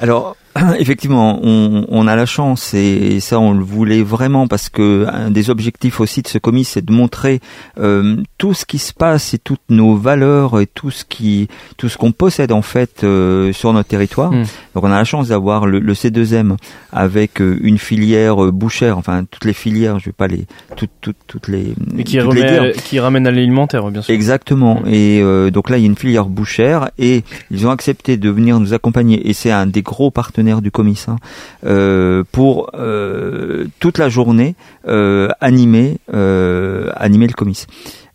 Alors 0.00 0.38
effectivement, 0.78 1.38
on, 1.42 1.86
on, 1.88 2.06
a 2.08 2.16
la 2.16 2.26
chance 2.26 2.74
et 2.74 3.20
ça 3.20 3.38
on 3.38 3.52
le 3.52 3.62
voulait 3.62 4.02
vraiment 4.02 4.48
parce 4.48 4.68
que 4.68 5.06
un 5.08 5.30
des 5.30 5.48
objectifs 5.48 6.00
aussi 6.00 6.22
de 6.22 6.28
ce 6.28 6.38
commis 6.38 6.64
c'est 6.64 6.84
de 6.84 6.92
montrer 6.92 7.40
euh, 7.78 8.16
tout 8.36 8.52
ce 8.52 8.64
qui 8.64 8.78
se 8.78 8.92
passe 8.92 9.32
et 9.32 9.38
toutes 9.38 9.60
nos 9.68 9.94
valeurs 9.94 10.60
et 10.60 10.66
tout 10.66 10.90
ce 10.90 11.04
qui 11.04 11.46
tout 11.76 11.88
ce 11.88 11.96
qu'on 11.96 12.10
possède 12.10 12.50
en 12.50 12.62
fait 12.62 13.04
euh, 13.04 13.52
sur 13.52 13.72
notre 13.72 13.88
territoire. 13.88 14.32
Hmm. 14.32 14.44
Donc 14.74 14.84
on 14.84 14.90
a 14.90 14.96
la 14.96 15.04
chance 15.04 15.28
d'avoir 15.28 15.66
le, 15.66 15.78
le, 15.78 15.92
C2M 15.92 16.56
avec 16.92 17.40
euh, 17.40 17.58
une 17.62 17.78
filière 17.78 18.44
euh, 18.44 18.50
bouchère, 18.50 18.98
enfin 18.98 19.24
toutes 19.30 19.44
les 19.44 19.52
filières, 19.52 20.00
je 20.00 20.06
vais 20.06 20.12
pas 20.12 20.26
les 20.26 20.46
toutes 20.76 20.90
toutes 21.00 21.16
toutes 21.28 21.46
les 21.46 21.74
et 21.96 22.02
qui, 22.02 22.18
remet, 22.18 22.72
qui 22.72 22.98
ramène 22.98 23.26
à 23.28 23.30
l'alimentaire 23.30 23.88
bien 23.92 24.02
sûr. 24.02 24.12
Exactement. 24.12 24.80
Hmm. 24.80 24.88
Et 24.88 25.50
donc 25.52 25.70
là 25.70 25.78
il 25.78 25.82
y 25.82 25.84
a 25.84 25.86
une 25.86 25.96
filière 25.96 26.26
bouchère 26.26 26.90
et 26.98 27.22
ils 27.52 27.68
ont 27.68 27.70
accepté 27.70 28.16
de 28.16 28.30
venir 28.30 28.58
nous 28.58 28.74
accompagner 28.74 29.28
et 29.28 29.32
c'est 29.32 29.52
un 29.52 29.66
des 29.66 29.82
gros 29.82 30.10
partenaires 30.10 30.39
du 30.42 30.70
comice, 30.70 31.08
hein, 31.08 31.16
euh, 31.64 32.24
pour 32.32 32.70
euh, 32.74 33.66
toute 33.78 33.98
la 33.98 34.08
journée 34.08 34.54
euh, 34.88 35.28
animer, 35.40 35.98
animer 36.08 37.26
le 37.26 37.34
comice. 37.34 37.66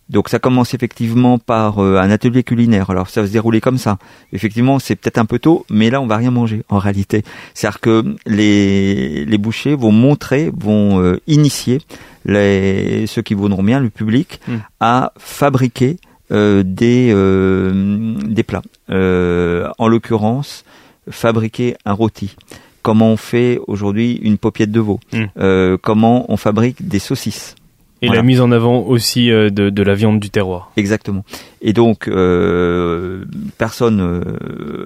Donc 0.07 0.29
ça 0.29 0.37
commence 0.37 0.75
effectivement 0.75 1.39
par 1.39 1.79
un 1.79 2.11
atelier 2.11 2.43
culinaire. 2.43 2.91
Alors 2.91 3.09
ça 3.09 3.21
va 3.21 3.27
se 3.27 3.31
dérouler 3.31 3.59
comme 3.59 3.79
ça. 3.79 3.97
Effectivement, 4.33 4.77
c'est 4.77 4.95
peut-être 4.95 5.17
un 5.17 5.25
peu 5.25 5.39
tôt, 5.39 5.65
mais 5.71 5.89
là 5.89 5.99
on 5.99 6.05
va 6.05 6.17
rien 6.17 6.29
manger 6.29 6.61
en 6.69 6.77
réalité. 6.77 7.23
C'est-à-dire 7.55 7.79
que 7.79 8.15
les, 8.27 9.25
les 9.25 9.37
bouchers 9.39 9.73
vont 9.73 9.91
montrer, 9.91 10.51
vont 10.55 11.17
initier 11.25 11.81
les, 12.25 13.07
ceux 13.07 13.23
qui 13.23 13.33
voudront 13.33 13.63
bien, 13.63 13.79
le 13.79 13.89
public, 13.89 14.41
hmm. 14.47 14.57
à 14.79 15.11
fabriquer 15.17 15.97
des, 16.29 16.63
des 16.63 18.43
plats. 18.43 18.61
en 18.89 19.87
l'occurrence, 19.87 20.65
fabriquer 21.09 21.75
un 21.85 21.93
rôti 21.93 22.35
Comment 22.81 23.09
on 23.09 23.17
fait 23.17 23.59
aujourd'hui 23.65 24.19
une 24.21 24.37
paupiette 24.37 24.71
de 24.71 24.79
veau 24.79 24.99
hmm. 25.11 25.23
euh, 25.39 25.77
Comment 25.81 26.31
on 26.31 26.37
fabrique 26.37 26.87
des 26.87 26.99
saucisses 26.99 27.55
et 28.01 28.09
la 28.09 28.23
mise 28.23 28.41
en 28.41 28.51
avant 28.51 28.81
aussi 28.81 29.31
euh, 29.31 29.49
de, 29.49 29.69
de, 29.69 29.83
la 29.83 29.95
viande 29.95 30.19
du 30.19 30.29
terroir. 30.29 30.71
Exactement. 30.77 31.23
Et 31.61 31.73
donc, 31.73 32.07
euh, 32.07 33.25
personne 33.57 34.23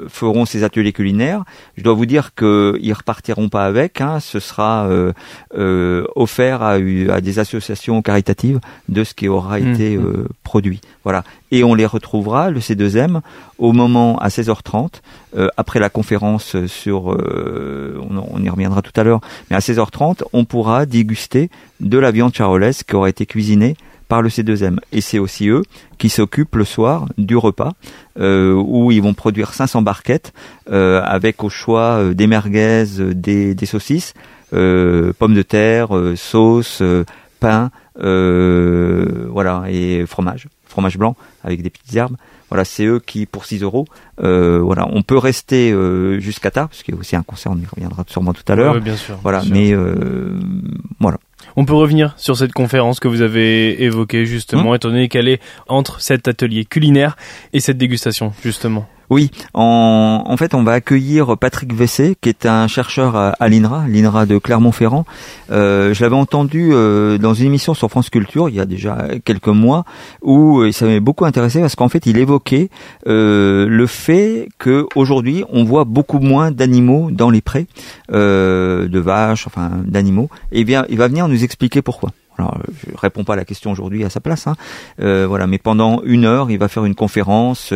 feront 0.09 0.45
ces 0.45 0.63
ateliers 0.63 0.93
culinaires. 0.93 1.43
Je 1.77 1.83
dois 1.83 1.93
vous 1.93 2.05
dire 2.05 2.33
qu'ils 2.35 2.93
repartiront 2.93 3.49
pas 3.49 3.65
avec. 3.65 4.01
Hein. 4.01 4.19
Ce 4.19 4.39
sera 4.39 4.87
euh, 4.87 5.13
euh 5.55 6.05
offert 6.15 6.61
à, 6.61 6.73
à, 6.73 7.21
des 7.21 7.39
associations 7.39 8.01
caritatives 8.01 8.59
de 8.87 9.03
ce 9.03 9.13
qui 9.13 9.27
aura 9.27 9.59
mmh. 9.59 9.71
été 9.71 9.95
euh, 9.95 10.27
produit. 10.43 10.81
Voilà. 11.03 11.23
Et 11.51 11.63
on 11.63 11.73
les 11.73 11.85
retrouvera, 11.85 12.51
le 12.51 12.59
C2M, 12.59 13.21
au 13.57 13.71
moment 13.71 14.17
à 14.19 14.27
16h30, 14.27 15.01
après 15.57 15.79
la 15.79 15.89
conférence 15.89 16.55
sur... 16.67 17.07
On, 17.07 18.17
on, 18.31 18.43
y 18.43 18.49
reviendra 18.49 18.83
tout 18.83 18.91
à 18.95 19.03
l'heure. 19.03 19.19
Mais 19.49 19.55
à 19.55 19.59
16h30, 19.59 20.21
on 20.31 20.45
pourra 20.45 20.85
déguster 20.85 21.49
de 21.79 21.97
la 21.97 22.11
viande 22.11 22.35
charolaise 22.35 22.83
qui 22.83 22.95
aura 22.95 23.09
été 23.09 23.25
cuisinée 23.25 23.75
par 24.09 24.21
le 24.21 24.27
C2M. 24.27 24.79
Et 24.91 24.99
c'est 24.99 25.19
aussi 25.19 25.47
eux 25.47 25.61
qui 25.97 26.09
s'occupent 26.09 26.55
le 26.55 26.65
soir 26.65 27.07
du 27.17 27.37
repas, 27.37 27.71
euh, 28.19 28.53
où 28.53 28.91
ils 28.91 29.01
vont 29.01 29.13
produire 29.13 29.53
500 29.53 29.81
barquettes 29.81 30.33
euh, 30.69 31.01
avec 31.05 31.41
au 31.45 31.49
choix 31.49 31.99
euh, 31.99 32.13
des 32.13 32.27
merguez, 32.27 32.85
des, 33.13 33.55
des 33.55 33.65
saucisses, 33.65 34.13
pommes 34.51 35.33
de 35.33 35.41
terre, 35.43 35.89
sauce, 36.15 36.83
pain, 37.39 37.71
voilà, 37.95 39.63
et 39.69 40.05
fromage 40.05 40.47
fromage 40.69 40.97
blanc 40.97 41.15
avec 41.43 41.61
des 41.61 41.69
petites 41.69 41.95
herbes. 41.95 42.15
Voilà, 42.49 42.65
c'est 42.65 42.85
eux 42.85 42.99
qui, 42.99 43.25
pour 43.25 43.45
6 43.45 43.61
euros, 43.61 43.85
euh, 44.23 44.59
voilà, 44.59 44.87
on 44.91 45.03
peut 45.03 45.17
rester 45.17 45.71
euh, 45.71 46.19
jusqu'à 46.19 46.49
tard, 46.49 46.69
parce 46.69 46.81
qu'il 46.81 46.95
y 46.95 46.97
a 46.97 46.99
aussi 46.99 47.15
un 47.15 47.21
concert, 47.21 47.51
on 47.51 47.57
y 47.57 47.65
reviendra 47.65 48.03
sûrement 48.07 48.33
tout 48.33 48.43
à 48.47 48.55
l'heure. 48.55 48.75
Ouais, 48.75 48.79
bien 48.79 48.95
sûr. 48.95 49.19
Voilà, 49.21 49.39
bien 49.41 49.47
sûr. 49.47 49.55
mais 49.55 49.71
euh, 49.73 50.39
voilà. 50.99 51.19
On 51.55 51.65
peut 51.65 51.73
revenir 51.73 52.13
sur 52.17 52.37
cette 52.37 52.53
conférence 52.53 52.99
que 52.99 53.07
vous 53.07 53.21
avez 53.21 53.83
évoquée 53.83 54.25
justement, 54.25 54.75
étant 54.75 54.89
donné 54.89 55.09
qu'elle 55.09 55.27
est 55.27 55.41
entre 55.67 56.01
cet 56.01 56.27
atelier 56.27 56.65
culinaire 56.65 57.17
et 57.53 57.59
cette 57.59 57.77
dégustation 57.77 58.33
justement. 58.43 58.87
Oui, 59.09 59.31
en, 59.53 60.23
en 60.25 60.37
fait, 60.37 60.53
on 60.53 60.63
va 60.63 60.73
accueillir 60.73 61.37
Patrick 61.37 61.73
Vessé, 61.73 62.15
qui 62.21 62.29
est 62.29 62.45
un 62.45 62.67
chercheur 62.67 63.15
à, 63.15 63.49
l'INRA, 63.49 63.87
l'INRA 63.87 64.25
de 64.25 64.37
Clermont-Ferrand. 64.37 65.05
Euh, 65.51 65.93
je 65.93 66.03
l'avais 66.03 66.15
entendu 66.15 66.69
euh, 66.71 67.17
dans 67.17 67.33
une 67.33 67.47
émission 67.47 67.73
sur 67.73 67.89
France 67.89 68.09
Culture 68.09 68.49
il 68.49 68.55
y 68.55 68.59
a 68.59 68.65
déjà 68.65 69.07
quelques 69.25 69.47
mois, 69.47 69.83
où 70.21 70.59
euh, 70.59 70.71
ça 70.71 70.85
m'avait 70.85 70.99
beaucoup 70.99 71.25
intéressé 71.25 71.59
parce 71.59 71.75
qu'en 71.75 71.89
fait, 71.89 72.05
il 72.05 72.17
évoquait 72.17 72.69
euh, 73.07 73.67
le 73.67 73.87
fait 73.87 74.49
que 74.57 74.85
aujourd'hui, 74.95 75.43
on 75.49 75.63
voit 75.63 75.85
beaucoup 75.85 76.19
moins 76.19 76.51
d'animaux 76.51 77.09
dans 77.11 77.29
les 77.29 77.41
prés, 77.41 77.67
euh, 78.11 78.87
de 78.87 78.99
vaches, 78.99 79.47
enfin 79.47 79.71
d'animaux. 79.85 80.29
Et 80.51 80.63
bien, 80.63 80.85
il 80.89 80.97
va 80.97 81.07
venir 81.07 81.27
nous 81.27 81.43
expliquer 81.43 81.81
pourquoi. 81.81 82.11
Alors, 82.39 82.57
je 82.65 82.97
réponds 82.97 83.23
pas 83.23 83.33
à 83.33 83.35
la 83.35 83.45
question 83.45 83.71
aujourd'hui 83.71 84.03
à 84.05 84.09
sa 84.09 84.19
place, 84.21 84.47
hein. 84.47 84.55
Euh, 85.01 85.25
voilà. 85.27 85.45
Mais 85.45 85.57
pendant 85.57 86.01
une 86.03 86.25
heure, 86.25 86.49
il 86.51 86.57
va 86.57 86.67
faire 86.69 86.85
une 86.85 86.95
conférence. 86.95 87.73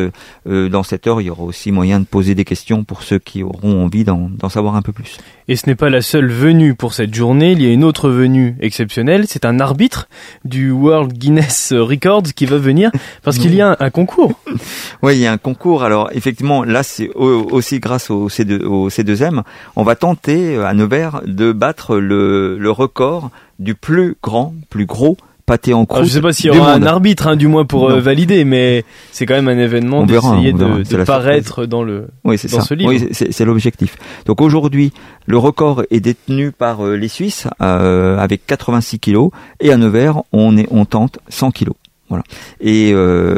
Euh, 0.48 0.70
dans 0.70 0.84
cette 0.84 1.06
heure, 1.06 1.22
il 1.22 1.26
y 1.26 1.30
aura 1.30 1.44
aussi 1.44 1.72
moyen 1.72 2.00
de 2.00 2.06
poser 2.06 2.34
des 2.34 2.46
questions 2.46 2.84
pour 2.84 3.04
ceux 3.04 3.20
qui 3.20 3.44
auront 3.44 3.84
envie 3.84 4.04
d'en 4.04 4.30
d'en 4.30 4.50
savoir 4.50 4.76
un 4.76 4.82
peu 4.82 4.92
plus. 4.94 5.18
Et 5.50 5.56
ce 5.58 5.68
n'est 5.68 5.76
pas 5.76 5.90
la 5.90 6.02
seule 6.02 6.30
venue 6.32 6.74
pour 6.76 6.94
cette 6.94 7.14
journée, 7.14 7.52
il 7.52 7.62
y 7.62 7.66
a 7.66 7.72
une 7.74 7.84
autre 7.84 8.10
venue 8.10 8.56
exceptionnelle, 8.62 9.26
c'est 9.28 9.44
un 9.46 9.60
arbitre 9.60 10.08
du 10.46 10.72
World 10.72 11.14
Guinness 11.18 11.74
Records 11.74 12.34
qui 12.36 12.46
va 12.46 12.58
venir 12.58 12.90
parce 13.24 13.38
qu'il 13.38 13.54
y 13.54 13.60
a 13.62 13.72
un, 13.72 13.78
un 13.80 13.90
concours. 13.90 14.40
Oui, 15.02 15.16
il 15.16 15.20
y 15.20 15.26
a 15.28 15.32
un 15.34 15.38
concours. 15.38 15.84
Alors 15.84 16.10
effectivement, 16.14 16.64
là, 16.64 16.84
c'est 16.84 17.10
au- 17.16 17.48
aussi 17.52 17.80
grâce 17.82 18.10
au, 18.10 18.30
C2, 18.30 18.64
au 18.64 18.88
C2M, 18.90 19.42
on 19.76 19.84
va 19.84 19.96
tenter 19.96 20.56
euh, 20.56 20.66
à 20.66 20.74
Nevers 20.74 21.22
de 21.26 21.52
battre 21.52 21.98
le, 21.98 22.58
le 22.58 22.72
record 22.72 23.30
du 23.60 23.76
plus 23.76 24.16
grand, 24.22 24.54
plus 24.70 24.86
gros 24.86 25.18
pâté 25.46 25.74
en 25.74 25.80
Alors, 25.80 25.88
croûte 25.88 26.06
je 26.06 26.10
sais 26.10 26.22
pas 26.22 26.34
s'il 26.34 26.54
y 26.54 26.58
aura 26.58 26.74
un 26.74 26.84
arbitre, 26.84 27.28
hein, 27.28 27.36
du 27.36 27.48
moins 27.48 27.66
pour 27.66 27.90
euh, 27.90 28.00
valider, 28.00 28.46
mais 28.46 28.84
c'est 29.12 29.26
quand 29.26 29.34
même 29.34 29.48
un 29.48 29.58
événement 29.58 30.06
d'essayer 30.06 30.54
de, 30.54 31.04
paraître 31.04 31.66
dans 31.66 31.84
le. 31.84 32.08
Oui, 32.24 32.38
c'est 32.38 32.52
dans 32.52 32.60
ça. 32.60 32.66
ce 32.66 32.74
livre. 32.74 32.90
Oui, 32.90 33.08
c'est 33.12 33.46
l'objectif. 33.46 33.98
Donc 34.26 34.42
aujourd'hui, 34.42 34.94
le 35.26 35.38
record 35.38 35.84
est 35.92 36.00
détenu 36.00 36.52
par 36.52 36.86
euh, 36.86 36.96
les 36.96 37.08
Suisses 37.08 37.48
euh, 37.62 38.18
avec 38.18 38.46
86 38.46 39.00
kilos 39.00 39.32
et 39.60 39.72
à 39.72 39.78
Nevers, 39.78 40.22
on 40.32 40.58
est 40.58 40.68
on 40.72 40.86
tente 40.86 41.20
100 41.30 41.52
kilos. 41.52 41.76
Voilà. 42.10 42.24
Et 42.62 42.92
euh, 42.94 43.38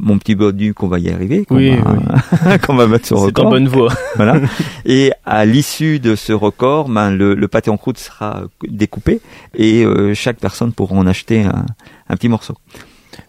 mon 0.00 0.18
petit 0.18 0.34
bonu 0.34 0.74
qu'on 0.74 0.88
va 0.88 0.98
y 0.98 1.10
arriver, 1.10 1.44
qu'on 1.44 1.56
Oui, 1.56 1.76
va, 2.42 2.58
qu'on 2.66 2.74
va 2.74 2.86
battre 2.86 3.06
ce 3.06 3.14
C'est 3.14 3.20
en 3.20 3.24
record. 3.26 3.50
bonne 3.50 3.68
voie. 3.68 3.92
voilà. 4.16 4.40
Et 4.84 5.12
à 5.24 5.44
l'issue 5.44 6.00
de 6.00 6.16
ce 6.16 6.32
record, 6.32 6.88
ben, 6.88 7.10
le, 7.10 7.34
le 7.34 7.48
pâté 7.48 7.70
en 7.70 7.76
croûte 7.76 7.98
sera 7.98 8.42
découpé 8.66 9.20
et 9.54 9.84
euh, 9.84 10.12
chaque 10.14 10.38
personne 10.38 10.72
pourra 10.72 10.96
en 10.96 11.06
acheter 11.06 11.42
un, 11.44 11.66
un 12.08 12.16
petit 12.16 12.28
morceau. 12.28 12.54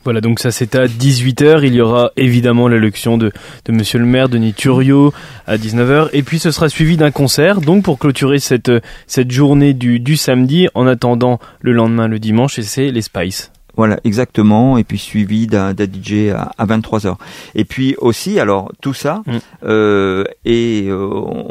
Voilà, 0.03 0.21
donc 0.21 0.39
ça 0.39 0.51
c'est 0.51 0.75
à 0.75 0.85
18h. 0.87 1.61
Il 1.65 1.73
y 1.75 1.81
aura 1.81 2.11
évidemment 2.15 2.67
l'élection 2.67 3.17
de, 3.17 3.31
de 3.65 3.71
Monsieur 3.71 3.99
le 3.99 4.05
maire, 4.05 4.29
Denis 4.29 4.53
Thuriot, 4.53 5.13
à 5.47 5.57
19h. 5.57 6.09
Et 6.13 6.23
puis 6.23 6.39
ce 6.39 6.51
sera 6.51 6.69
suivi 6.69 6.95
d'un 6.95 7.11
concert, 7.11 7.59
donc 7.61 7.83
pour 7.83 7.99
clôturer 7.99 8.39
cette, 8.39 8.71
cette 9.07 9.31
journée 9.31 9.73
du, 9.73 9.99
du 9.99 10.15
samedi, 10.15 10.67
en 10.75 10.87
attendant 10.87 11.39
le 11.61 11.73
lendemain, 11.73 12.07
le 12.07 12.19
dimanche, 12.19 12.57
et 12.59 12.63
c'est 12.63 12.91
les 12.91 13.01
Spice. 13.01 13.51
Voilà, 13.79 13.97
exactement. 14.03 14.77
Et 14.77 14.83
puis 14.83 14.97
suivi 14.97 15.47
d'un 15.47 15.71
DJ 15.73 16.31
à, 16.35 16.51
à 16.57 16.65
23 16.65 17.07
heures. 17.07 17.17
Et 17.55 17.63
puis 17.63 17.95
aussi, 17.99 18.37
alors 18.37 18.71
tout 18.81 18.93
ça, 18.93 19.21
Mm. 19.25 19.37
euh, 19.63 20.23
et 20.43 20.87
euh, 20.89 21.07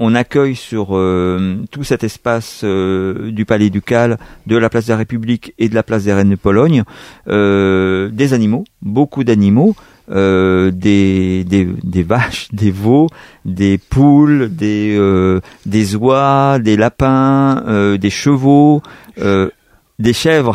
on 0.07 0.15
accueille 0.15 0.55
sur 0.55 0.89
euh, 0.93 1.57
tout 1.71 1.85
cet 1.85 2.05
espace 2.05 2.61
euh, 2.65 3.31
du 3.31 3.45
Palais 3.47 3.71
Ducal, 3.71 4.19
de 4.47 4.57
la 4.59 4.69
place 4.69 4.87
de 4.87 4.93
la 4.93 4.99
République 4.99 5.55
et 5.59 5.71
de 5.71 5.75
la 5.75 5.83
place 5.83 6.05
des 6.05 6.13
Reines 6.13 6.29
de 6.37 6.37
Pologne, 6.37 6.85
euh, 7.29 8.11
des 8.13 8.35
animaux, 8.35 8.65
beaucoup 8.83 9.25
d'animaux. 9.25 9.75
euh, 10.11 10.71
des, 10.71 11.45
des, 11.45 11.67
des 11.85 12.03
vaches, 12.03 12.49
des 12.53 12.71
veaux, 12.71 13.09
des 13.45 13.77
poules, 13.77 14.49
des, 14.51 14.97
euh, 14.99 15.41
des 15.67 15.97
oies, 15.97 16.59
des 16.59 16.77
lapins, 16.79 17.63
euh, 17.69 17.99
des 17.99 18.09
chevaux, 18.11 18.81
euh, 19.21 19.51
des 19.99 20.13
chèvres 20.13 20.55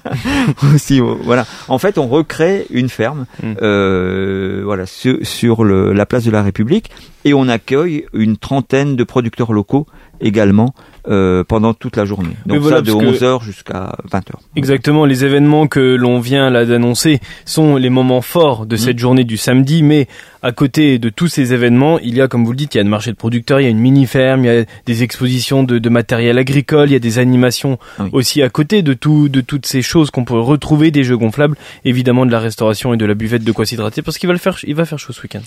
aussi. 0.74 1.00
euh, 1.00 1.14
Voilà. 1.22 1.46
En 1.68 1.78
fait, 1.78 1.98
on 1.98 2.06
recrée 2.06 2.66
une 2.70 2.88
ferme, 2.88 3.26
Mm. 3.42 3.52
euh, 3.62 4.62
voilà, 4.64 4.86
sur, 4.86 5.16
sur 5.22 5.64
le, 5.64 5.92
la 5.92 6.06
place 6.06 6.24
de 6.24 6.30
la 6.30 6.42
République, 6.42 6.90
et 7.24 7.34
on 7.34 7.48
accueille 7.48 8.06
une 8.12 8.36
trentaine 8.36 8.96
de 8.96 9.04
producteurs 9.04 9.52
locaux 9.52 9.86
également 10.20 10.74
euh, 11.08 11.44
pendant 11.44 11.72
toute 11.72 11.96
la 11.96 12.04
journée. 12.04 12.36
Donc 12.46 12.58
voilà, 12.58 12.76
ça 12.78 12.82
de 12.82 12.92
parce 12.92 13.04
que- 13.18 13.24
11h 13.24 13.42
jusqu'à 13.42 13.96
20h. 14.12 14.32
Exactement, 14.56 15.06
les 15.06 15.24
événements 15.24 15.66
que 15.66 15.80
l'on 15.80 16.20
vient 16.20 16.50
là 16.50 16.66
d'annoncer 16.66 17.20
sont 17.46 17.76
les 17.76 17.88
moments 17.90 18.20
forts 18.20 18.66
de 18.66 18.76
cette 18.76 18.98
journée 18.98 19.24
du 19.24 19.36
samedi, 19.38 19.82
mais 19.82 20.08
à 20.42 20.52
côté 20.52 20.98
de 20.98 21.08
tous 21.08 21.28
ces 21.28 21.52
événements, 21.54 21.98
il 22.00 22.14
y 22.14 22.20
a, 22.20 22.28
comme 22.28 22.44
vous 22.44 22.52
le 22.52 22.56
dites, 22.56 22.74
il 22.74 22.78
y 22.78 22.80
a 22.80 22.84
un 22.84 22.88
marché 22.88 23.10
de 23.12 23.16
producteurs, 23.16 23.60
il 23.60 23.64
y 23.64 23.66
a 23.66 23.70
une 23.70 23.78
mini-ferme, 23.78 24.44
il 24.44 24.46
y 24.46 24.58
a 24.60 24.64
des 24.86 25.02
expositions 25.02 25.62
de, 25.62 25.78
de 25.78 25.88
matériel 25.88 26.36
agricole, 26.38 26.88
il 26.90 26.92
y 26.92 26.96
a 26.96 27.00
des 27.00 27.18
animations 27.18 27.78
Ah 27.98 28.04
oui. 28.04 28.10
aussi 28.12 28.42
à 28.42 28.50
côté 28.50 28.82
de 28.82 28.92
tout, 28.94 29.28
de 29.30 29.40
toutes 29.40 29.66
ces 29.66 29.80
choses 29.82 30.10
qu'on 30.10 30.24
peut 30.24 30.38
retrouver, 30.38 30.90
des 30.90 31.04
jeux 31.04 31.16
gonflables, 31.16 31.56
évidemment 31.84 32.26
de 32.26 32.30
la 32.32 32.40
restauration 32.40 32.92
et 32.92 32.96
de 32.98 33.06
la 33.06 33.14
buvette 33.14 33.44
de 33.44 33.52
quoi 33.52 33.64
s'hydrater, 33.64 34.02
parce 34.02 34.18
qu'il 34.18 34.26
va 34.26 34.32
le 34.34 34.38
faire, 34.38 34.58
il 34.66 34.74
va 34.74 34.84
faire 34.84 34.98
chaud 34.98 35.12
ce 35.14 35.22
week-end. 35.22 35.40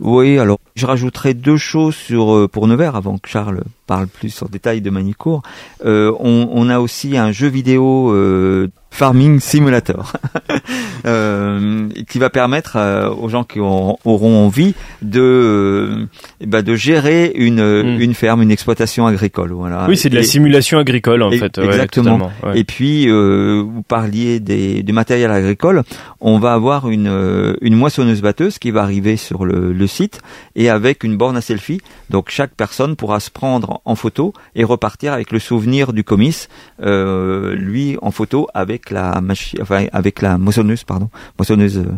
Oui, 0.00 0.38
alors 0.38 0.58
je 0.76 0.86
rajouterai 0.86 1.34
deux 1.34 1.58
choses 1.58 1.94
sur 1.94 2.34
euh, 2.34 2.48
pour 2.48 2.66
Nevers 2.66 2.96
avant 2.96 3.18
que 3.18 3.28
Charles 3.28 3.62
parle 3.86 4.06
plus 4.06 4.42
en 4.42 4.46
détail 4.46 4.80
de 4.80 4.88
Manicourt. 4.88 5.42
Euh, 5.84 6.10
on, 6.20 6.70
a 6.70 6.80
aussi 6.80 7.18
un 7.18 7.32
jeu 7.32 7.48
vidéo 7.48 8.10
euh, 8.10 8.68
Farming 8.90 9.40
Simulator 9.40 10.12
euh, 11.06 11.88
qui 12.08 12.18
va 12.18 12.30
permettre 12.30 12.76
euh, 12.76 13.08
aux 13.10 13.28
gens 13.28 13.44
qui 13.44 13.60
auront, 13.60 13.96
auront 14.04 14.44
envie 14.46 14.74
de 15.02 15.20
euh, 15.20 16.06
ben, 16.44 16.62
de 16.62 16.74
gérer 16.74 17.32
une 17.34 17.60
Mm. 17.60 18.00
une 18.00 18.14
ferme, 18.14 18.42
une 18.42 18.50
exploitation 18.50 19.06
agricole. 19.06 19.52
Voilà. 19.52 19.86
oui, 19.88 19.96
c'est 19.96 20.08
de 20.08 20.16
la 20.16 20.22
simulation 20.22 20.78
agricole 20.78 21.22
en 21.22 21.30
et- 21.30 21.38
fait. 21.38 21.58
exactement. 21.58 22.30
ouais. 22.42 22.58
et 22.58 22.64
puis, 22.64 23.08
euh, 23.08 23.62
vous 23.66 23.82
parliez 23.82 24.40
des, 24.40 24.82
du 24.82 24.92
matériel 24.92 25.30
agricole. 25.30 25.82
On 26.20 26.38
va 26.38 26.52
avoir 26.54 26.88
une, 26.90 27.56
une 27.60 27.74
moissonneuse-batteuse 27.76 28.58
qui 28.58 28.70
va 28.70 28.82
arriver 28.82 29.16
sur 29.16 29.44
le, 29.44 29.72
le 29.72 29.86
site 29.86 30.20
et 30.56 30.68
avec 30.68 31.04
une 31.04 31.16
borne 31.16 31.36
à 31.36 31.40
selfie. 31.40 31.80
Donc, 32.10 32.30
chaque 32.30 32.54
personne 32.54 32.96
pourra 32.96 33.20
se 33.20 33.30
prendre 33.30 33.80
en 33.84 33.94
photo 33.94 34.32
et 34.54 34.64
repartir 34.64 35.12
avec 35.12 35.30
le 35.32 35.38
souvenir 35.38 35.92
du 35.92 36.02
comice, 36.04 36.48
euh, 36.82 37.54
lui 37.54 37.96
en 38.02 38.10
photo 38.10 38.48
avec 38.54 38.79
la 38.88 39.20
machine, 39.20 39.58
avec 39.92 40.22
la 40.22 40.38
moissonneuse, 40.38 40.84
pardon, 40.84 41.10
moissonneuse. 41.38 41.76
euh, 41.78 41.92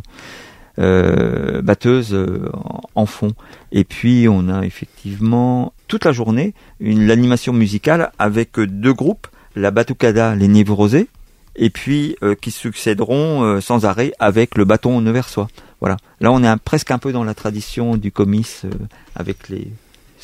euh, 0.79 1.61
batteuse 1.63 2.15
euh, 2.15 2.49
en- 2.95 3.07
fond. 3.07 3.33
Et 3.73 3.85
puis 3.85 4.27
on 4.29 4.49
a 4.49 4.65
effectivement 4.65 5.73
toute 5.87 6.05
la 6.07 6.13
journée 6.13 6.55
une 6.81 7.07
l'animation 7.07 7.53
musicale 7.53 8.11
avec 8.19 8.59
deux 8.59 8.95
groupes, 8.95 9.27
la 9.55 9.71
Batucada, 9.71 10.35
les 10.35 10.49
Névrosés, 10.49 11.09
et 11.57 11.69
puis 11.69 12.17
qui 12.41 12.51
succéderont 12.51 13.61
sans 13.61 13.85
arrêt 13.85 14.13
avec 14.19 14.57
le 14.57 14.65
bâton 14.65 14.99
neversois. 15.03 15.49
Voilà. 15.81 15.99
Là 16.21 16.33
on 16.33 16.43
est 16.43 16.57
presque 16.57 16.91
un 16.91 16.99
peu 16.99 17.13
dans 17.13 17.25
la 17.25 17.35
tradition 17.35 17.97
du 17.99 18.11
comice 18.11 18.65
avec 19.15 19.51
les 19.51 19.69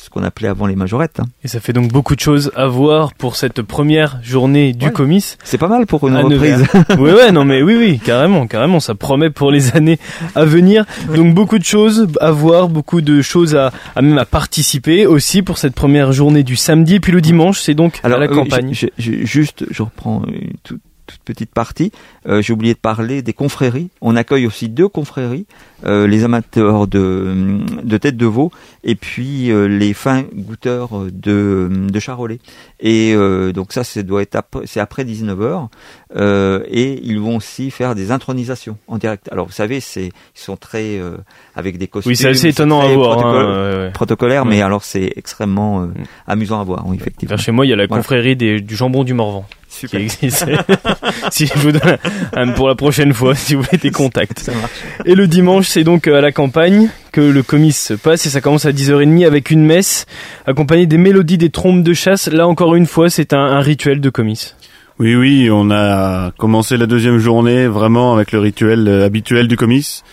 ce 0.01 0.09
qu'on 0.09 0.23
appelait 0.23 0.47
avant 0.47 0.65
les 0.65 0.75
majorettes. 0.77 1.19
hein. 1.19 1.25
Et 1.43 1.47
ça 1.49 1.59
fait 1.59 1.73
donc 1.73 1.91
beaucoup 1.91 2.15
de 2.15 2.21
choses 2.21 2.51
à 2.55 2.67
voir 2.67 3.13
pour 3.13 3.35
cette 3.35 3.61
première 3.61 4.19
journée 4.23 4.71
du 4.71 4.85
Ouais. 4.85 4.91
comice. 4.93 5.37
C'est 5.43 5.57
pas 5.57 5.67
mal 5.67 5.85
pour 5.85 6.07
une 6.07 6.15
À 6.15 6.21
reprise. 6.21 6.65
oui, 6.97 7.11
ouais, 7.11 7.31
non, 7.33 7.43
mais 7.43 7.61
oui, 7.61 7.75
oui, 7.77 7.99
carrément, 7.99 8.47
carrément, 8.47 8.79
ça 8.79 8.95
promet 8.95 9.29
pour 9.29 9.51
les 9.51 9.75
années 9.75 9.99
à 10.35 10.45
venir. 10.45 10.85
Donc 11.13 11.33
beaucoup 11.33 11.59
de 11.59 11.65
choses 11.65 12.07
à 12.21 12.31
voir, 12.31 12.69
beaucoup 12.69 13.01
de 13.01 13.21
choses 13.21 13.55
à, 13.55 13.73
à 13.95 14.01
même 14.01 14.17
à 14.17 14.25
participer 14.25 15.05
aussi 15.05 15.41
pour 15.41 15.57
cette 15.57 15.75
première 15.75 16.13
journée 16.13 16.43
du 16.43 16.55
samedi. 16.55 16.95
Et 16.95 16.99
puis 17.01 17.11
le 17.11 17.19
dimanche, 17.21 17.59
c'est 17.59 17.73
donc 17.75 17.99
à 18.03 18.07
la 18.09 18.17
euh, 18.19 18.27
campagne. 18.27 18.69
je- 18.73 18.87
je- 18.97 19.25
juste, 19.25 19.65
je 19.69 19.83
reprends 19.83 20.21
une 20.27 20.79
toute, 21.11 21.21
petite 21.23 21.51
partie. 21.53 21.91
Euh, 22.27 22.41
J'ai 22.41 22.53
oublié 22.53 22.73
de 22.73 22.79
parler 22.79 23.21
des 23.21 23.33
confréries. 23.33 23.89
On 24.01 24.15
accueille 24.15 24.45
aussi 24.47 24.69
deux 24.69 24.87
confréries, 24.87 25.45
euh, 25.85 26.07
les 26.07 26.23
amateurs 26.23 26.87
de, 26.87 27.59
de 27.83 27.97
tête 27.97 28.17
de 28.17 28.25
veau 28.25 28.51
et 28.83 28.95
puis 28.95 29.51
euh, 29.51 29.65
les 29.67 29.93
fins 29.93 30.23
goûteurs 30.33 30.89
de, 31.11 31.69
de 31.71 31.99
charolais. 31.99 32.39
Et 32.79 33.13
euh, 33.15 33.51
donc 33.51 33.73
ça, 33.73 33.83
c'est 33.83 34.03
doit 34.03 34.21
être 34.21 34.35
après, 34.35 34.61
c'est 34.65 34.79
après 34.79 35.03
19h. 35.03 35.67
Euh, 36.15 36.63
et 36.69 36.99
ils 37.03 37.19
vont 37.19 37.35
aussi 37.37 37.69
faire 37.71 37.93
des 37.95 38.11
intronisations 38.11 38.77
en 38.87 38.97
direct. 38.97 39.27
Alors 39.31 39.45
vous 39.47 39.51
savez, 39.51 39.79
c'est 39.79 40.05
ils 40.07 40.11
sont 40.33 40.57
très 40.57 40.97
euh, 40.97 41.17
avec 41.55 41.77
des 41.77 41.87
costumes. 41.87 42.09
Oui, 42.11 42.15
c'est 42.15 42.29
assez 42.29 42.47
étonnant 42.49 42.79
à 42.81 42.85
très 42.85 42.95
voir. 42.95 43.17
protocole- 43.17 43.45
hein, 43.45 43.71
ouais, 43.77 43.77
ouais. 43.85 43.91
protocolaire, 43.91 44.43
Ouais. 44.43 44.49
mais 44.49 44.61
alors 44.61 44.83
c'est 44.83 45.11
extrêmement 45.15 45.81
euh, 45.81 45.85
Mm. 45.87 45.93
amusant 46.27 46.59
à 46.61 46.63
voir, 46.63 46.83
oui, 46.87 46.97
effectivement. 46.99 47.29
Vers 47.29 47.39
chez 47.39 47.51
moi, 47.51 47.65
il 47.65 47.69
y 47.69 47.73
a 47.73 47.75
la 47.75 47.85
Voilà. 47.87 48.01
confrérie 48.01 48.35
des- 48.35 48.61
du 48.61 48.75
jambon 48.75 49.03
du 49.03 49.13
Morvan. 49.13 49.45
Qui 49.87 49.97
existe. 49.97 50.45
si 51.31 51.47
je 51.47 51.53
vous 51.59 51.71
donne 51.71 51.97
un, 52.35 52.51
pour 52.51 52.67
la 52.67 52.75
prochaine 52.75 53.13
fois, 53.13 53.35
si 53.35 53.55
vous 53.55 53.63
voulez 53.63 53.77
des 53.77 53.91
contacts. 53.91 54.39
Ça 54.39 54.53
marche. 54.53 54.71
Et 55.05 55.15
le 55.15 55.27
dimanche, 55.27 55.67
c'est 55.67 55.83
donc 55.83 56.07
à 56.07 56.21
la 56.21 56.31
campagne 56.31 56.89
que 57.11 57.21
le 57.21 57.43
comice 57.43 57.83
se 57.87 57.93
passe 57.93 58.25
et 58.25 58.29
ça 58.29 58.41
commence 58.41 58.65
à 58.65 58.71
10h30 58.71 59.25
avec 59.25 59.51
une 59.51 59.65
messe 59.65 60.05
accompagnée 60.45 60.85
des 60.85 60.97
mélodies 60.97 61.37
des 61.37 61.49
trompes 61.49 61.83
de 61.83 61.93
chasse. 61.93 62.27
Là 62.27 62.47
encore 62.47 62.75
une 62.75 62.85
fois, 62.85 63.09
c'est 63.09 63.33
un, 63.33 63.39
un 63.39 63.61
rituel 63.61 64.01
de 64.01 64.09
comice. 64.09 64.55
Oui, 64.99 65.15
oui, 65.15 65.49
on 65.49 65.71
a 65.71 66.31
commencé 66.37 66.75
la 66.75 66.85
deuxième 66.85 67.19
journée 67.19 67.67
vraiment 67.67 68.13
avec 68.13 68.33
le 68.33 68.39
rituel 68.39 68.85
euh, 68.89 69.05
habituel 69.05 69.47
du 69.47 69.55
comice. 69.55 70.03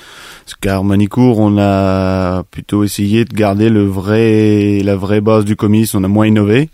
Car 0.61 0.85
Manicourt, 0.85 1.41
on 1.41 1.59
a 1.59 2.45
plutôt 2.45 2.85
essayé 2.85 3.25
de 3.25 3.35
garder 3.35 3.69
le 3.69 3.85
vrai, 3.85 4.81
la 4.85 4.95
vraie 4.95 5.21
base 5.21 5.45
du 5.45 5.57
comice. 5.57 5.97
On 5.97 6.05
a 6.05 6.09
moins 6.09 6.29
innové. 6.29 6.71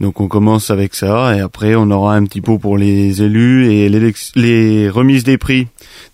Donc 0.00 0.20
on 0.20 0.26
commence 0.28 0.70
avec 0.70 0.94
ça 0.94 1.36
et 1.36 1.40
après 1.40 1.74
on 1.76 1.90
aura 1.90 2.16
un 2.16 2.24
petit 2.24 2.40
pot 2.40 2.58
pour 2.58 2.76
les 2.76 3.22
élus 3.22 3.70
et 3.72 3.88
les 3.88 4.88
remises 4.88 5.22
des 5.24 5.38
prix 5.38 5.68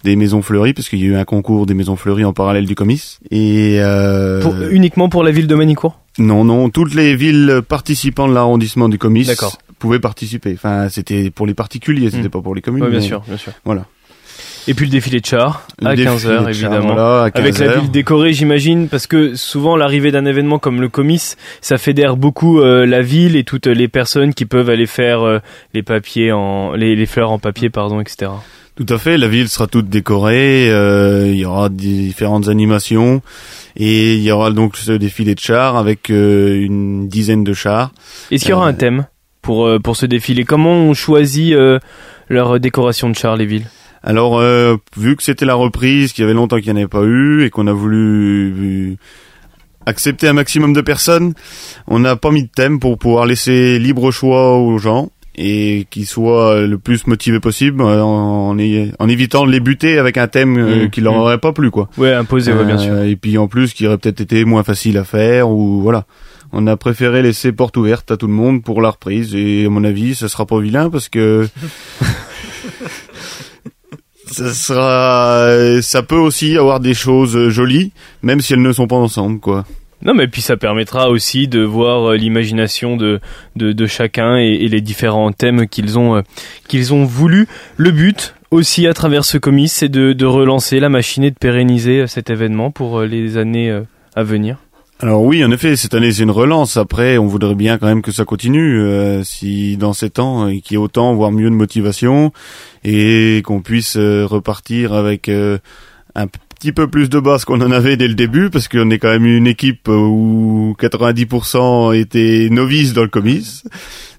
des 0.04 0.16
maisons 0.16 0.42
fleuries 0.42 0.74
parce 0.74 0.88
qu'il 0.88 0.98
y 1.00 1.04
a 1.04 1.06
eu 1.06 1.16
un 1.16 1.24
concours 1.24 1.64
des 1.66 1.74
maisons 1.74 1.96
fleuries 1.96 2.24
en 2.24 2.32
parallèle 2.32 2.66
du 2.66 2.74
comice. 2.74 3.18
Et 3.30 3.76
euh, 3.80 4.42
Pour- 4.42 4.54
uniquement 4.70 5.08
pour 5.08 5.22
la 5.24 5.30
ville 5.30 5.46
de 5.46 5.54
Manicourt? 5.54 5.98
Non, 6.18 6.44
non, 6.44 6.68
toutes 6.70 6.94
les 6.94 7.14
villes 7.16 7.62
participants 7.66 8.28
de 8.28 8.34
l'arrondissement 8.34 8.88
du 8.88 8.98
comice 8.98 9.28
D'accord. 9.28 9.56
pouvaient 9.78 9.98
participer. 10.00 10.52
Enfin, 10.54 10.88
c'était 10.90 11.30
pour 11.30 11.46
les 11.46 11.54
particuliers, 11.54 12.10
c'était 12.10 12.28
Mm. 12.28 12.30
pas 12.30 12.40
pour 12.42 12.54
les 12.54 12.60
communes. 12.62 12.82
Oui, 12.84 12.90
bien 12.90 12.98
mais 13.00 13.04
sûr, 13.04 13.22
bien 13.26 13.36
sûr. 13.38 13.52
Voilà. 13.64 13.86
Et 14.68 14.74
puis 14.74 14.86
le 14.86 14.92
défilé 14.92 15.20
de 15.20 15.26
chars 15.26 15.66
Le 15.80 15.88
à 15.88 15.96
défilé 15.96 16.14
15h 16.14 16.22
de 16.22 16.36
chars, 16.36 16.48
évidemment. 16.48 16.98
à 16.98 17.30
Avec 17.34 17.58
la 17.58 17.66
15 17.66 17.80
ville 17.80 17.90
décorée, 17.90 18.32
j'imagine, 18.32 18.88
parce 18.88 19.06
que 19.06 19.34
souvent 19.34 19.76
l'arrivée 19.76 20.12
d'un 20.12 20.26
événement 20.26 20.58
comme 20.58 20.80
le 20.80 20.88
comice, 20.88 21.36
ça 21.60 21.78
fédère 21.78 22.16
beaucoup 22.16 22.60
euh, 22.60 22.86
la 22.86 23.02
ville 23.02 23.36
et 23.36 23.44
toutes 23.44 23.66
les 23.66 23.88
personnes 23.88 24.34
qui 24.34 24.44
peuvent 24.44 24.70
aller 24.70 24.86
faire 24.86 25.22
euh, 25.22 25.38
les 25.74 25.82
papiers 25.82 26.32
en 26.32 26.72
les, 26.72 26.94
les 26.94 27.06
fleurs 27.06 27.30
en 27.30 27.38
papier, 27.38 27.70
pardon, 27.70 28.00
etc. 28.00 28.30
Tout 28.76 28.86
à 28.88 28.98
fait, 28.98 29.18
la 29.18 29.28
ville 29.28 29.48
sera 29.48 29.66
toute 29.66 29.88
décorée, 29.88 30.70
euh, 30.70 31.26
il 31.26 31.36
y 31.36 31.44
aura 31.44 31.68
différentes 31.68 32.48
animations 32.48 33.20
et 33.76 34.14
il 34.14 34.22
y 34.22 34.30
aura 34.30 34.50
donc 34.50 34.76
ce 34.76 34.92
défilé 34.92 35.34
de 35.34 35.40
chars 35.40 35.76
avec 35.76 36.08
une 36.08 37.08
dizaine 37.08 37.44
de 37.44 37.52
chars. 37.52 37.92
Est-ce 38.30 38.42
qu'il 38.42 38.50
y 38.50 38.54
aura 38.54 38.66
un 38.66 38.72
thème 38.72 39.06
pour 39.42 39.68
pour 39.82 39.96
ce 39.96 40.06
défilé? 40.06 40.44
Comment 40.44 40.72
on 40.72 40.94
choisit 40.94 41.54
leur 42.28 42.58
décoration 42.58 43.10
de 43.10 43.14
chars 43.16 43.36
les 43.36 43.46
villes? 43.46 43.66
Alors, 44.02 44.38
euh, 44.38 44.76
vu 44.96 45.16
que 45.16 45.22
c'était 45.22 45.44
la 45.44 45.54
reprise, 45.54 46.12
qu'il 46.12 46.22
y 46.22 46.24
avait 46.24 46.34
longtemps 46.34 46.56
qu'il 46.56 46.66
n'y 46.66 46.72
en 46.72 46.76
avait 46.76 46.88
pas 46.88 47.02
eu 47.02 47.44
et 47.44 47.50
qu'on 47.50 47.66
a 47.66 47.72
voulu 47.72 48.92
euh, 48.92 48.96
accepter 49.86 50.28
un 50.28 50.32
maximum 50.32 50.72
de 50.72 50.80
personnes, 50.80 51.34
on 51.86 51.98
n'a 51.98 52.16
pas 52.16 52.30
mis 52.30 52.44
de 52.44 52.48
thème 52.48 52.80
pour 52.80 52.98
pouvoir 52.98 53.26
laisser 53.26 53.78
libre 53.78 54.10
choix 54.10 54.58
aux 54.58 54.78
gens 54.78 55.10
et 55.36 55.86
qu'ils 55.90 56.06
soient 56.06 56.66
le 56.66 56.78
plus 56.78 57.06
motivés 57.06 57.40
possible 57.40 57.82
euh, 57.82 58.02
en, 58.02 58.58
évitant 58.58 59.46
de 59.46 59.50
les 59.50 59.60
buter 59.60 59.98
avec 59.98 60.18
un 60.18 60.28
thème 60.28 60.58
euh, 60.58 60.84
Mmh, 60.84 60.90
qui 60.90 61.00
leur 61.00 61.14
mmh. 61.14 61.18
aurait 61.18 61.38
pas 61.38 61.52
plu 61.52 61.70
quoi. 61.70 61.88
Ouais, 61.98 62.12
imposé, 62.12 62.52
ouais, 62.52 62.64
bien 62.64 62.78
sûr. 62.78 62.92
Euh, 62.92 63.08
Et 63.08 63.16
puis 63.16 63.38
en 63.38 63.48
plus, 63.48 63.72
qui 63.72 63.86
aurait 63.86 63.98
peut-être 63.98 64.20
été 64.20 64.44
moins 64.44 64.62
facile 64.62 64.98
à 64.98 65.04
faire 65.04 65.48
ou 65.48 65.80
voilà. 65.80 66.04
On 66.52 66.66
a 66.66 66.76
préféré 66.76 67.22
laisser 67.22 67.52
porte 67.52 67.76
ouverte 67.76 68.10
à 68.10 68.16
tout 68.16 68.26
le 68.26 68.32
monde 68.32 68.64
pour 68.64 68.82
la 68.82 68.90
reprise 68.90 69.34
et 69.36 69.66
à 69.66 69.70
mon 69.70 69.84
avis, 69.84 70.14
ça 70.14 70.28
sera 70.28 70.46
pas 70.46 70.58
vilain 70.58 70.90
parce 70.90 71.08
que 71.08 71.48
ça 74.30 74.54
sera, 74.54 75.82
ça 75.82 76.02
peut 76.02 76.16
aussi 76.16 76.56
avoir 76.56 76.80
des 76.80 76.94
choses 76.94 77.48
jolies, 77.48 77.92
même 78.22 78.40
si 78.40 78.52
elles 78.52 78.62
ne 78.62 78.72
sont 78.72 78.86
pas 78.86 78.96
ensemble 78.96 79.40
quoi. 79.40 79.64
Non, 80.02 80.14
mais 80.14 80.28
puis 80.28 80.40
ça 80.40 80.56
permettra 80.56 81.10
aussi 81.10 81.46
de 81.46 81.60
voir 81.60 82.12
euh, 82.12 82.16
l'imagination 82.16 82.96
de, 82.96 83.20
de 83.56 83.72
de 83.72 83.86
chacun 83.86 84.36
et, 84.36 84.66
les 84.66 84.80
différents 84.80 85.30
thèmes 85.30 85.68
qu'ils 85.68 85.98
ont 85.98 86.16
euh, 86.16 86.22
qu'ils 86.68 86.94
ont 86.94 87.04
voulu. 87.04 87.48
Le 87.76 87.90
but 87.90 88.34
aussi 88.50 88.86
à 88.86 88.94
travers 88.94 89.24
ce 89.24 89.38
comice, 89.38 89.74
c'est 89.74 89.88
de, 89.88 90.12
de 90.12 90.26
relancer 90.26 90.80
la 90.80 90.88
machine 90.88 91.24
et 91.24 91.30
de 91.30 91.36
pérenniser 91.36 92.00
euh, 92.00 92.06
cet 92.06 92.30
événement 92.30 92.70
pour 92.70 93.00
euh, 93.00 93.06
les 93.06 93.36
années 93.36 93.70
euh, 93.70 93.82
à 94.14 94.22
venir. 94.22 94.58
Alors 95.02 95.22
oui, 95.22 95.42
en 95.42 95.50
effet, 95.50 95.76
cette 95.76 95.94
année 95.94 96.12
c'est 96.12 96.24
une 96.24 96.30
relance. 96.30 96.76
Après, 96.76 97.16
on 97.16 97.26
voudrait 97.26 97.54
bien 97.54 97.78
quand 97.78 97.86
même 97.86 98.02
que 98.02 98.12
ça 98.12 98.26
continue. 98.26 98.78
euh, 98.80 99.24
si 99.24 99.78
dans 99.78 99.94
ces 99.94 100.10
temps, 100.10 100.50
qu'il 100.50 100.72
y 100.72 100.74
ait 100.74 100.76
autant, 100.76 101.14
voire 101.14 101.32
mieux 101.32 101.48
de 101.48 101.54
motivation, 101.54 102.32
et 102.84 103.40
qu'on 103.46 103.62
puisse 103.62 103.96
euh, 103.96 104.26
repartir 104.26 104.92
avec 104.92 105.30
euh, 105.30 105.56
un 106.14 106.26
petit 106.26 106.72
peu 106.72 106.86
plus 106.86 107.08
de 107.08 107.18
base 107.18 107.46
qu'on 107.46 107.62
en 107.62 107.70
avait 107.70 107.96
dès 107.96 108.08
le 108.08 108.14
début, 108.14 108.50
parce 108.50 108.68
qu'on 108.68 108.90
est 108.90 108.98
quand 108.98 109.08
même 109.08 109.24
une 109.24 109.46
équipe 109.46 109.88
où 109.88 110.76
90% 110.78 111.98
étaient 111.98 112.48
novices 112.50 112.92
dans 112.92 113.00
le 113.02 113.08
comice. 113.08 113.64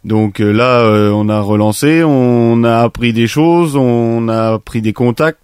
Donc 0.03 0.39
là, 0.39 0.83
on 1.13 1.29
a 1.29 1.41
relancé, 1.41 2.01
on 2.03 2.63
a 2.63 2.79
appris 2.79 3.13
des 3.13 3.27
choses, 3.27 3.75
on 3.75 4.27
a 4.29 4.57
pris 4.57 4.81
des 4.81 4.93
contacts. 4.93 5.40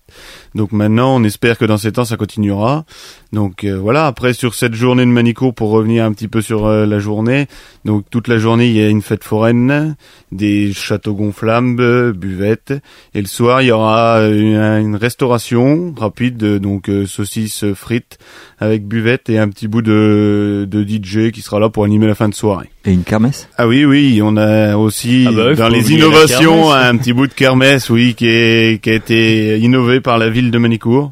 Donc 0.56 0.72
maintenant, 0.72 1.16
on 1.16 1.24
espère 1.24 1.58
que 1.58 1.66
dans 1.66 1.78
ces 1.78 1.92
temps, 1.92 2.06
ça 2.06 2.18
continuera. 2.18 2.86
Donc 3.34 3.64
euh, 3.64 3.78
voilà, 3.78 4.08
après 4.08 4.34
sur 4.34 4.54
cette 4.54 4.74
journée 4.74 5.06
de 5.06 5.12
Manicourt, 5.12 5.54
pour 5.54 5.70
revenir 5.70 6.06
un 6.06 6.12
petit 6.14 6.28
peu 6.28 6.42
sur 6.42 6.66
euh, 6.66 6.86
la 6.86 7.00
journée, 7.00 7.48
donc 7.86 8.06
toute 8.10 8.28
la 8.28 8.38
journée, 8.38 8.68
il 8.68 8.74
y 8.74 8.82
a 8.82 8.88
une 8.88 9.02
fête 9.02 9.24
foraine, 9.24 9.96
des 10.32 10.74
châteaux 10.74 11.14
gonflables, 11.14 12.14
buvettes, 12.14 12.74
et 13.14 13.22
le 13.22 13.28
soir, 13.28 13.62
il 13.62 13.68
y 13.68 13.72
aura 13.72 14.18
euh, 14.20 14.80
une, 14.80 14.88
une 14.88 14.96
restauration 14.96 15.94
rapide, 15.98 16.38
donc 16.60 16.90
euh, 16.90 17.06
saucisses 17.06 17.66
frites 17.74 18.18
avec 18.60 18.88
buvette 18.88 19.30
et 19.30 19.38
un 19.38 19.50
petit 19.50 19.68
bout 19.68 19.82
de, 19.82 20.68
de 20.70 20.84
DJ 20.84 21.32
qui 21.32 21.42
sera 21.42 21.60
là 21.60 21.70
pour 21.70 21.84
animer 21.84 22.08
la 22.08 22.16
fin 22.16 22.30
de 22.30 22.36
soirée. 22.36 22.70
Et 22.88 22.94
une 22.94 23.04
kermesse? 23.04 23.50
Ah 23.58 23.68
oui, 23.68 23.84
oui, 23.86 24.22
on 24.24 24.38
a 24.38 24.78
aussi 24.78 25.26
Ah 25.28 25.32
bah 25.34 25.48
oui, 25.50 25.56
dans 25.58 25.68
les 25.68 25.92
innovations 25.92 26.72
un 26.72 26.96
petit 26.98 27.12
bout 27.14 27.28
de 27.28 27.34
kermesse, 27.34 27.90
oui, 27.90 28.16
qui, 28.16 28.28
est, 28.28 28.82
qui 28.82 28.90
a 28.90 28.94
été 28.94 29.60
innové 29.60 30.00
par 30.00 30.18
la 30.18 30.30
ville 30.30 30.52
de 30.52 30.58
Manicourt. 30.58 31.12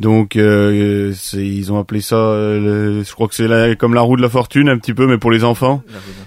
Donc, 0.00 0.34
euh, 0.34 1.12
c'est- 1.16 1.46
ils 1.46 1.72
ont 1.72 1.78
appelé 1.78 2.00
ça, 2.00 2.16
euh, 2.16 2.96
le- 2.98 3.04
je 3.04 3.12
crois 3.12 3.28
que 3.28 3.36
c'est 3.36 3.46
la- 3.46 3.76
comme 3.76 3.94
la 3.94 4.00
roue 4.00 4.16
de 4.16 4.22
la 4.22 4.28
fortune 4.28 4.68
un 4.68 4.76
petit 4.76 4.92
peu, 4.92 5.06
mais 5.06 5.18
pour 5.18 5.30
les 5.30 5.44
enfants, 5.44 5.82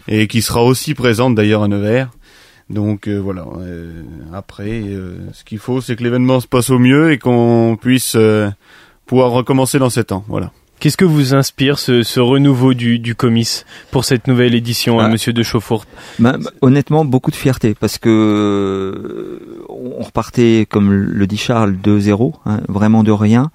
et 0.07 0.27
qui 0.27 0.41
sera 0.41 0.63
aussi 0.63 0.93
présente 0.93 1.35
d'ailleurs 1.35 1.63
à 1.63 1.67
Nevers. 1.67 2.09
Donc 2.69 3.07
euh, 3.09 3.17
voilà. 3.17 3.45
euh, 3.59 3.91
après, 4.33 4.69
euh, 4.85 5.17
ce 5.33 5.43
qu'il 5.43 5.59
faut, 5.59 5.81
c'est 5.81 5.97
que 5.97 6.03
l'événement 6.03 6.39
se 6.39 6.47
passe 6.47 6.69
au 6.69 6.79
mieux 6.79 7.11
et 7.11 7.17
qu'on 7.17 7.77
puisse 7.79 8.13
euh, 8.15 8.49
pouvoir 9.05 9.31
recommencer 9.31 9.79
dans 9.79 9.89
sept 9.89 10.13
ans. 10.13 10.23
Voilà. 10.29 10.51
Qu'est-ce 10.79 10.97
que 10.97 11.05
vous 11.05 11.33
inspire 11.33 11.79
ce, 11.79 12.03
ce 12.03 12.19
renouveau 12.19 12.73
du, 12.75 12.99
du 12.99 13.15
comice 13.15 13.65
pour 13.89 14.05
cette 14.05 14.27
nouvelle 14.27 14.53
édition, 14.53 14.99
hein, 14.99 15.05
Ah. 15.07 15.09
Monsieur 15.09 15.33
de 15.33 15.41
Chauffour 15.41 15.85
Bah, 16.19 16.35
bah, 16.39 16.51
honnêtement, 16.61 17.03
beaucoup 17.03 17.31
de 17.31 17.35
fierté 17.35 17.73
parce 17.73 17.97
que 17.97 18.09
euh, 18.09 19.65
on 19.69 20.03
repartait, 20.03 20.67
comme 20.69 20.91
le 20.93 21.27
dit 21.27 21.37
Charles, 21.37 21.77
de 21.81 21.97
zéro, 21.99 22.35
hein, 22.45 22.61
vraiment 22.69 23.03
de 23.03 23.11
rien. 23.11 23.49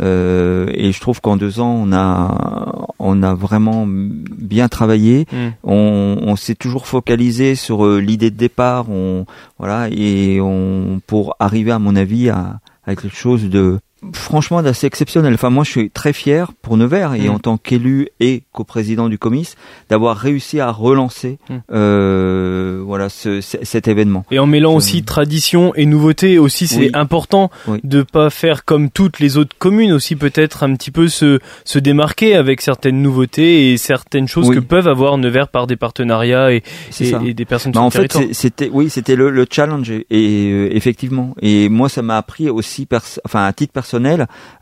Euh, 0.00 0.70
et 0.72 0.92
je 0.92 1.00
trouve 1.00 1.20
qu'en 1.20 1.36
deux 1.36 1.60
ans, 1.60 1.74
on 1.86 1.92
a, 1.92 2.86
on 2.98 3.22
a 3.22 3.34
vraiment 3.34 3.84
bien 3.86 4.68
travaillé. 4.68 5.26
Hmm. 5.30 5.50
On, 5.64 6.16
on 6.22 6.36
s'est 6.36 6.54
toujours 6.54 6.86
focalisé 6.86 7.54
sur 7.54 7.84
euh, 7.84 8.00
l'idée 8.00 8.30
de 8.30 8.36
départ. 8.36 8.88
On, 8.88 9.26
voilà, 9.58 9.88
et 9.90 10.40
on 10.40 11.02
pour 11.06 11.36
arriver, 11.38 11.72
à 11.72 11.78
mon 11.78 11.94
avis, 11.96 12.30
à, 12.30 12.60
à 12.86 12.96
quelque 12.96 13.14
chose 13.14 13.44
de 13.50 13.78
franchement 14.14 14.62
d'assez 14.62 14.86
exceptionnel. 14.86 15.34
Enfin, 15.34 15.50
moi, 15.50 15.64
je 15.64 15.70
suis 15.70 15.90
très 15.90 16.12
fier 16.12 16.52
pour 16.62 16.76
Nevers 16.76 17.14
et 17.14 17.28
Mm. 17.28 17.30
en 17.30 17.38
tant 17.38 17.56
qu'élu 17.56 18.08
et 18.20 18.42
coprésident 18.52 19.08
du 19.08 19.18
comice 19.18 19.56
d'avoir 19.90 20.16
réussi 20.16 20.60
à 20.60 20.70
relancer 20.70 21.38
Mm. 21.48 21.54
euh, 21.72 22.82
voilà 22.84 23.08
ce, 23.08 23.40
cet 23.40 23.88
événement. 23.88 24.24
Et 24.30 24.38
en 24.38 24.46
mêlant 24.46 24.74
aussi 24.74 25.02
tradition 25.02 25.74
et 25.74 25.86
nouveauté 25.86 26.38
aussi, 26.38 26.66
c'est 26.66 26.78
Oui. 26.80 26.90
important 26.94 27.50
Oui. 27.68 27.78
de 27.84 28.02
pas 28.02 28.30
faire 28.30 28.64
comme 28.64 28.90
toutes 28.90 29.20
les 29.20 29.36
autres 29.36 29.54
communes 29.58 29.92
aussi 29.92 30.16
peut-être 30.16 30.62
un 30.62 30.74
petit 30.74 30.90
peu 30.90 31.08
se 31.08 31.38
se 31.64 31.78
démarquer 31.78 32.34
avec 32.34 32.60
certaines 32.60 33.00
nouveautés 33.02 33.72
et 33.72 33.76
certaines 33.76 34.28
choses 34.28 34.48
Oui. 34.48 34.56
que 34.56 34.60
peuvent 34.60 34.88
avoir 34.88 35.16
Nevers 35.18 35.48
par 35.48 35.66
des 35.66 35.76
partenariats 35.76 36.52
et, 36.52 36.62
et, 37.00 37.12
et 37.26 37.34
des 37.34 37.44
personnes 37.44 37.72
Bah, 37.72 37.88
sur 37.90 38.00
en 38.00 38.02
le 38.02 38.08
fait, 38.08 38.32
c'était 38.34 38.70
oui, 38.72 38.90
c'était 38.90 39.16
le, 39.16 39.30
le 39.30 39.46
challenge 39.50 39.90
et, 39.90 40.06
et, 40.10 40.50
euh, 40.52 40.68
effectivement. 40.76 41.34
Et 41.40 41.68
moi, 41.68 41.88
ça 41.88 42.02
m'a 42.02 42.16
appris 42.16 42.48
aussi, 42.50 42.86
enfin 43.24 43.44
à 43.44 43.52
titre 43.52 43.72
personnel, 43.72 43.91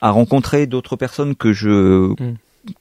à 0.00 0.10
rencontrer 0.10 0.66
d'autres 0.66 0.96
personnes 0.96 1.34
que 1.34 1.52
je 1.52 2.14
Mm. 2.18 2.34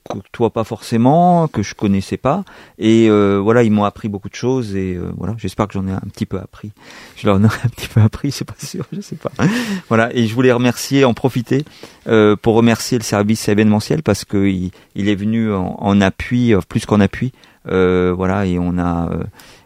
côtoie 0.03 0.49
pas 0.51 0.63
forcément, 0.63 1.47
que 1.47 1.63
je 1.63 1.73
connaissais 1.73 2.17
pas. 2.17 2.43
Et 2.77 3.09
euh, 3.09 3.39
voilà, 3.41 3.63
ils 3.63 3.71
m'ont 3.71 3.85
appris 3.85 4.09
beaucoup 4.09 4.29
de 4.29 4.35
choses 4.35 4.75
et 4.75 4.95
euh, 4.95 5.11
voilà, 5.17 5.35
j'espère 5.37 5.67
que 5.67 5.73
j'en 5.73 5.87
ai 5.87 5.91
un 5.91 6.01
petit 6.11 6.25
peu 6.25 6.37
appris. 6.37 6.71
Je 7.15 7.27
leur 7.27 7.37
en 7.37 7.43
ai 7.43 7.45
un 7.63 7.69
petit 7.69 7.87
peu 7.87 8.01
appris, 8.01 8.31
c'est 8.31 8.45
pas 8.45 8.55
sûr, 8.57 8.85
je 8.91 9.01
sais 9.01 9.15
pas. 9.15 9.31
voilà, 9.87 10.13
et 10.15 10.27
je 10.27 10.33
voulais 10.33 10.51
remercier, 10.51 11.05
en 11.05 11.13
profiter 11.13 11.63
euh, 12.07 12.35
pour 12.35 12.55
remercier 12.55 12.97
le 12.97 13.03
service 13.03 13.47
événementiel 13.47 14.03
parce 14.03 14.25
que 14.25 14.47
il, 14.47 14.71
il 14.95 15.07
est 15.09 15.15
venu 15.15 15.53
en, 15.53 15.77
en 15.79 16.01
appui, 16.01 16.53
plus 16.67 16.85
qu'en 16.85 16.99
appui. 16.99 17.31
Euh, 17.69 18.13
voilà, 18.15 18.45
et 18.45 18.57
on 18.59 18.77
a 18.77 19.09
euh, 19.11 19.23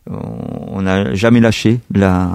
on 0.09 0.81
n'a 0.81 1.13
jamais 1.15 1.39
lâché 1.39 1.79
la, 1.93 2.29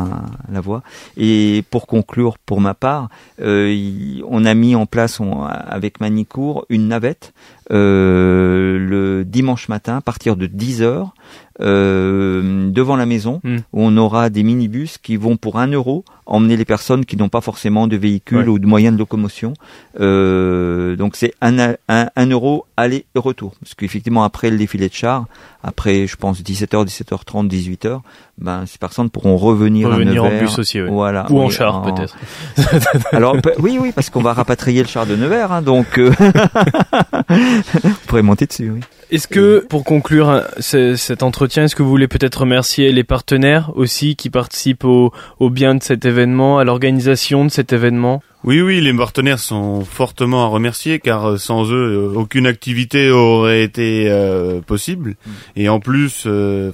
la 0.50 0.60
voie. 0.62 0.82
Et 1.18 1.62
pour 1.70 1.86
conclure, 1.86 2.38
pour 2.38 2.62
ma 2.62 2.72
part, 2.72 3.10
euh, 3.42 4.20
on 4.26 4.46
a 4.46 4.54
mis 4.54 4.74
en 4.74 4.86
place 4.86 5.20
on- 5.20 5.42
avec 5.44 6.00
Manicourt 6.00 6.64
une 6.70 6.88
navette 6.88 7.34
euh, 7.70 8.78
le 8.78 9.24
dimanche 9.24 9.68
matin 9.68 9.98
à 9.98 10.00
partir 10.00 10.36
de 10.36 10.46
10 10.46 10.80
heures 10.80 11.12
euh, 11.60 12.70
devant 12.70 12.96
la 12.96 13.06
maison 13.06 13.40
Mm. 13.44 13.56
où 13.72 13.82
on 13.82 13.96
aura 13.96 14.30
des 14.30 14.42
minibus 14.42 14.96
qui 14.98 15.16
vont 15.16 15.36
pour 15.36 15.58
un 15.58 15.66
euro 15.68 16.04
emmener 16.28 16.56
les 16.56 16.64
personnes 16.64 17.04
qui 17.04 17.16
n'ont 17.16 17.28
pas 17.28 17.40
forcément 17.40 17.86
de 17.88 17.96
véhicule 17.96 18.38
Ouais. 18.38 18.46
ou 18.48 18.58
de 18.58 18.66
moyens 18.66 18.94
de 18.94 18.98
locomotion. 18.98 19.54
Euh, 19.98 20.94
donc 20.96 21.16
c'est 21.16 21.32
un, 21.40 21.58
un, 21.88 22.06
un 22.14 22.26
euro 22.26 22.66
aller 22.76 23.06
et 23.14 23.18
retour. 23.18 23.54
Parce 23.60 23.74
qu'effectivement 23.74 24.22
après 24.24 24.50
le 24.50 24.56
défilé 24.58 24.88
de 24.88 24.94
chars, 24.94 25.24
après 25.64 26.06
je 26.06 26.16
pense 26.16 26.40
17h, 26.42 26.86
17h30, 26.86 27.48
18h, 27.48 28.00
ben 28.38 28.64
ces 28.66 28.78
personnes 28.78 29.10
pourront 29.10 29.36
revenir, 29.36 29.88
Revenir 29.88 30.22
à 30.22 30.26
en 30.26 30.30
Nevers. 30.30 30.42
bus 30.42 30.58
aussi, 30.58 30.80
ouais. 30.80 30.88
Voilà. 30.88 31.26
Ou 31.30 31.40
en 31.40 31.48
char, 31.50 31.82
peut-être. 31.82 32.16
Alors 33.12 33.36
oui, 33.58 33.78
oui, 33.80 33.90
parce 33.94 34.10
qu'on 34.10 34.22
va 34.22 34.32
rapatrier 34.34 34.82
le 34.82 34.88
char 34.88 35.06
de 35.06 35.16
Nevers, 35.16 35.50
hein, 35.50 35.62
donc 35.62 35.98
euh, 35.98 36.12
on 37.30 37.90
pourrait 38.06 38.22
monter 38.22 38.46
dessus. 38.46 38.70
Oui. 38.70 38.80
Est-ce 39.10 39.26
que, 39.26 39.64
pour 39.70 39.84
conclure 39.84 40.28
hein, 40.28 40.42
ce- 40.58 40.94
cet 40.96 41.22
entretien, 41.22 41.64
est-ce 41.64 41.74
que 41.74 41.82
vous 41.82 41.88
voulez 41.88 42.08
peut-être 42.08 42.40
remercier 42.40 42.92
les 42.92 43.04
partenaires 43.04 43.72
aussi 43.74 44.16
qui 44.16 44.28
participent 44.28 44.84
au, 44.84 45.12
au 45.38 45.48
bien 45.48 45.74
de 45.74 45.82
cet 45.82 46.04
événement, 46.04 46.17
à 46.18 46.64
l'organisation 46.64 47.44
de 47.44 47.50
cet 47.50 47.72
événement? 47.72 48.22
Oui, 48.44 48.60
oui, 48.60 48.80
les 48.80 48.94
partenaires 48.94 49.38
sont 49.38 49.84
fortement 49.84 50.44
à 50.44 50.46
remercier 50.46 51.00
car 51.00 51.30
euh, 51.30 51.36
sans 51.36 51.70
eux, 51.72 52.12
euh, 52.14 52.18
aucune 52.18 52.46
activité 52.46 53.10
aurait 53.10 53.62
été 53.62 54.08
euh, 54.08 54.60
possible. 54.60 55.16
Et 55.56 55.68
en 55.68 55.80
plus, 55.80 56.24
euh, 56.26 56.70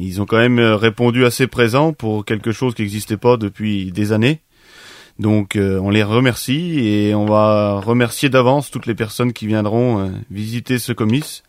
ils 0.00 0.20
ont 0.20 0.26
quand 0.26 0.38
même 0.38 0.60
répondu 0.60 1.24
assez 1.24 1.46
présent 1.46 1.92
pour 1.92 2.24
quelque 2.24 2.52
chose 2.52 2.74
qui 2.74 2.82
n'existait 2.82 3.16
pas 3.16 3.36
depuis 3.36 3.92
des 3.92 4.12
années. 4.12 4.40
Donc, 5.18 5.56
euh, 5.56 5.78
on 5.78 5.90
les 5.90 6.02
remercie 6.02 6.80
et 6.80 7.14
on 7.14 7.24
va 7.24 7.80
remercier 7.80 8.28
d'avance 8.28 8.70
toutes 8.70 8.86
les 8.86 8.96
personnes 8.96 9.32
qui 9.32 9.46
viendront 9.46 10.00
euh, 10.00 10.08
visiter 10.30 10.78
ce 10.78 10.92
comice. 10.92 11.44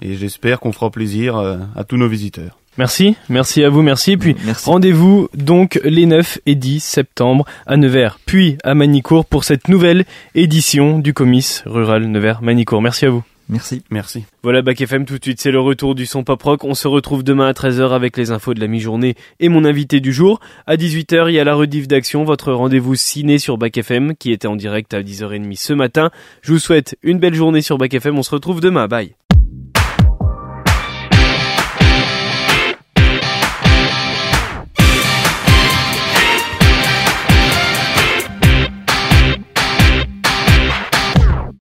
Et 0.00 0.14
j'espère 0.14 0.60
qu'on 0.60 0.72
fera 0.72 0.90
plaisir 0.90 1.36
euh, 1.36 1.58
à 1.74 1.82
tous 1.84 1.96
nos 1.96 2.08
visiteurs. 2.08 2.58
Merci, 2.78 3.16
merci 3.28 3.64
à 3.64 3.70
vous, 3.70 3.82
merci. 3.82 4.12
Et 4.12 4.16
puis, 4.16 4.36
rendez-vous 4.64 5.28
donc 5.34 5.80
les 5.82 6.06
9 6.06 6.38
et 6.46 6.54
10 6.54 6.78
septembre 6.80 7.44
à 7.66 7.76
Nevers, 7.76 8.20
puis 8.24 8.56
à 8.62 8.74
Manicourt 8.74 9.24
pour 9.24 9.42
cette 9.42 9.66
nouvelle 9.68 10.04
édition 10.36 11.00
du 11.00 11.12
comice 11.12 11.64
rural 11.66 12.06
Nevers-Manicourt. 12.06 12.80
Merci 12.80 13.06
à 13.06 13.10
vous. 13.10 13.24
Merci. 13.48 13.82
Merci. 13.90 14.24
Voilà 14.42 14.60
Bac 14.62 14.80
FM 14.80 15.06
tout 15.06 15.18
de 15.18 15.24
suite, 15.24 15.40
c'est 15.40 15.50
le 15.50 15.58
retour 15.58 15.94
du 15.94 16.06
son 16.06 16.22
pop 16.22 16.40
rock. 16.40 16.64
On 16.64 16.74
se 16.74 16.86
retrouve 16.86 17.24
demain 17.24 17.48
à 17.48 17.52
13h 17.52 17.92
avec 17.92 18.16
les 18.16 18.30
infos 18.30 18.54
de 18.54 18.60
la 18.60 18.66
mi-journée 18.66 19.16
et 19.40 19.48
mon 19.48 19.64
invité 19.64 20.00
du 20.00 20.12
jour. 20.12 20.38
À 20.66 20.76
18h, 20.76 21.30
il 21.30 21.34
y 21.34 21.40
a 21.40 21.44
la 21.44 21.54
rediff 21.54 21.88
d'action, 21.88 22.24
votre 22.24 22.52
rendez-vous 22.52 22.94
ciné 22.94 23.38
sur 23.38 23.56
Bac 23.56 23.76
FM 23.76 24.14
qui 24.16 24.32
était 24.32 24.48
en 24.48 24.56
direct 24.56 24.92
à 24.92 25.02
10h30 25.02 25.56
ce 25.56 25.72
matin. 25.72 26.10
Je 26.42 26.52
vous 26.52 26.58
souhaite 26.58 26.96
une 27.02 27.18
belle 27.18 27.34
journée 27.34 27.62
sur 27.62 27.78
Bac 27.78 27.94
FM. 27.94 28.18
On 28.18 28.22
se 28.22 28.30
retrouve 28.30 28.60
demain. 28.60 28.86
Bye. 28.86 29.14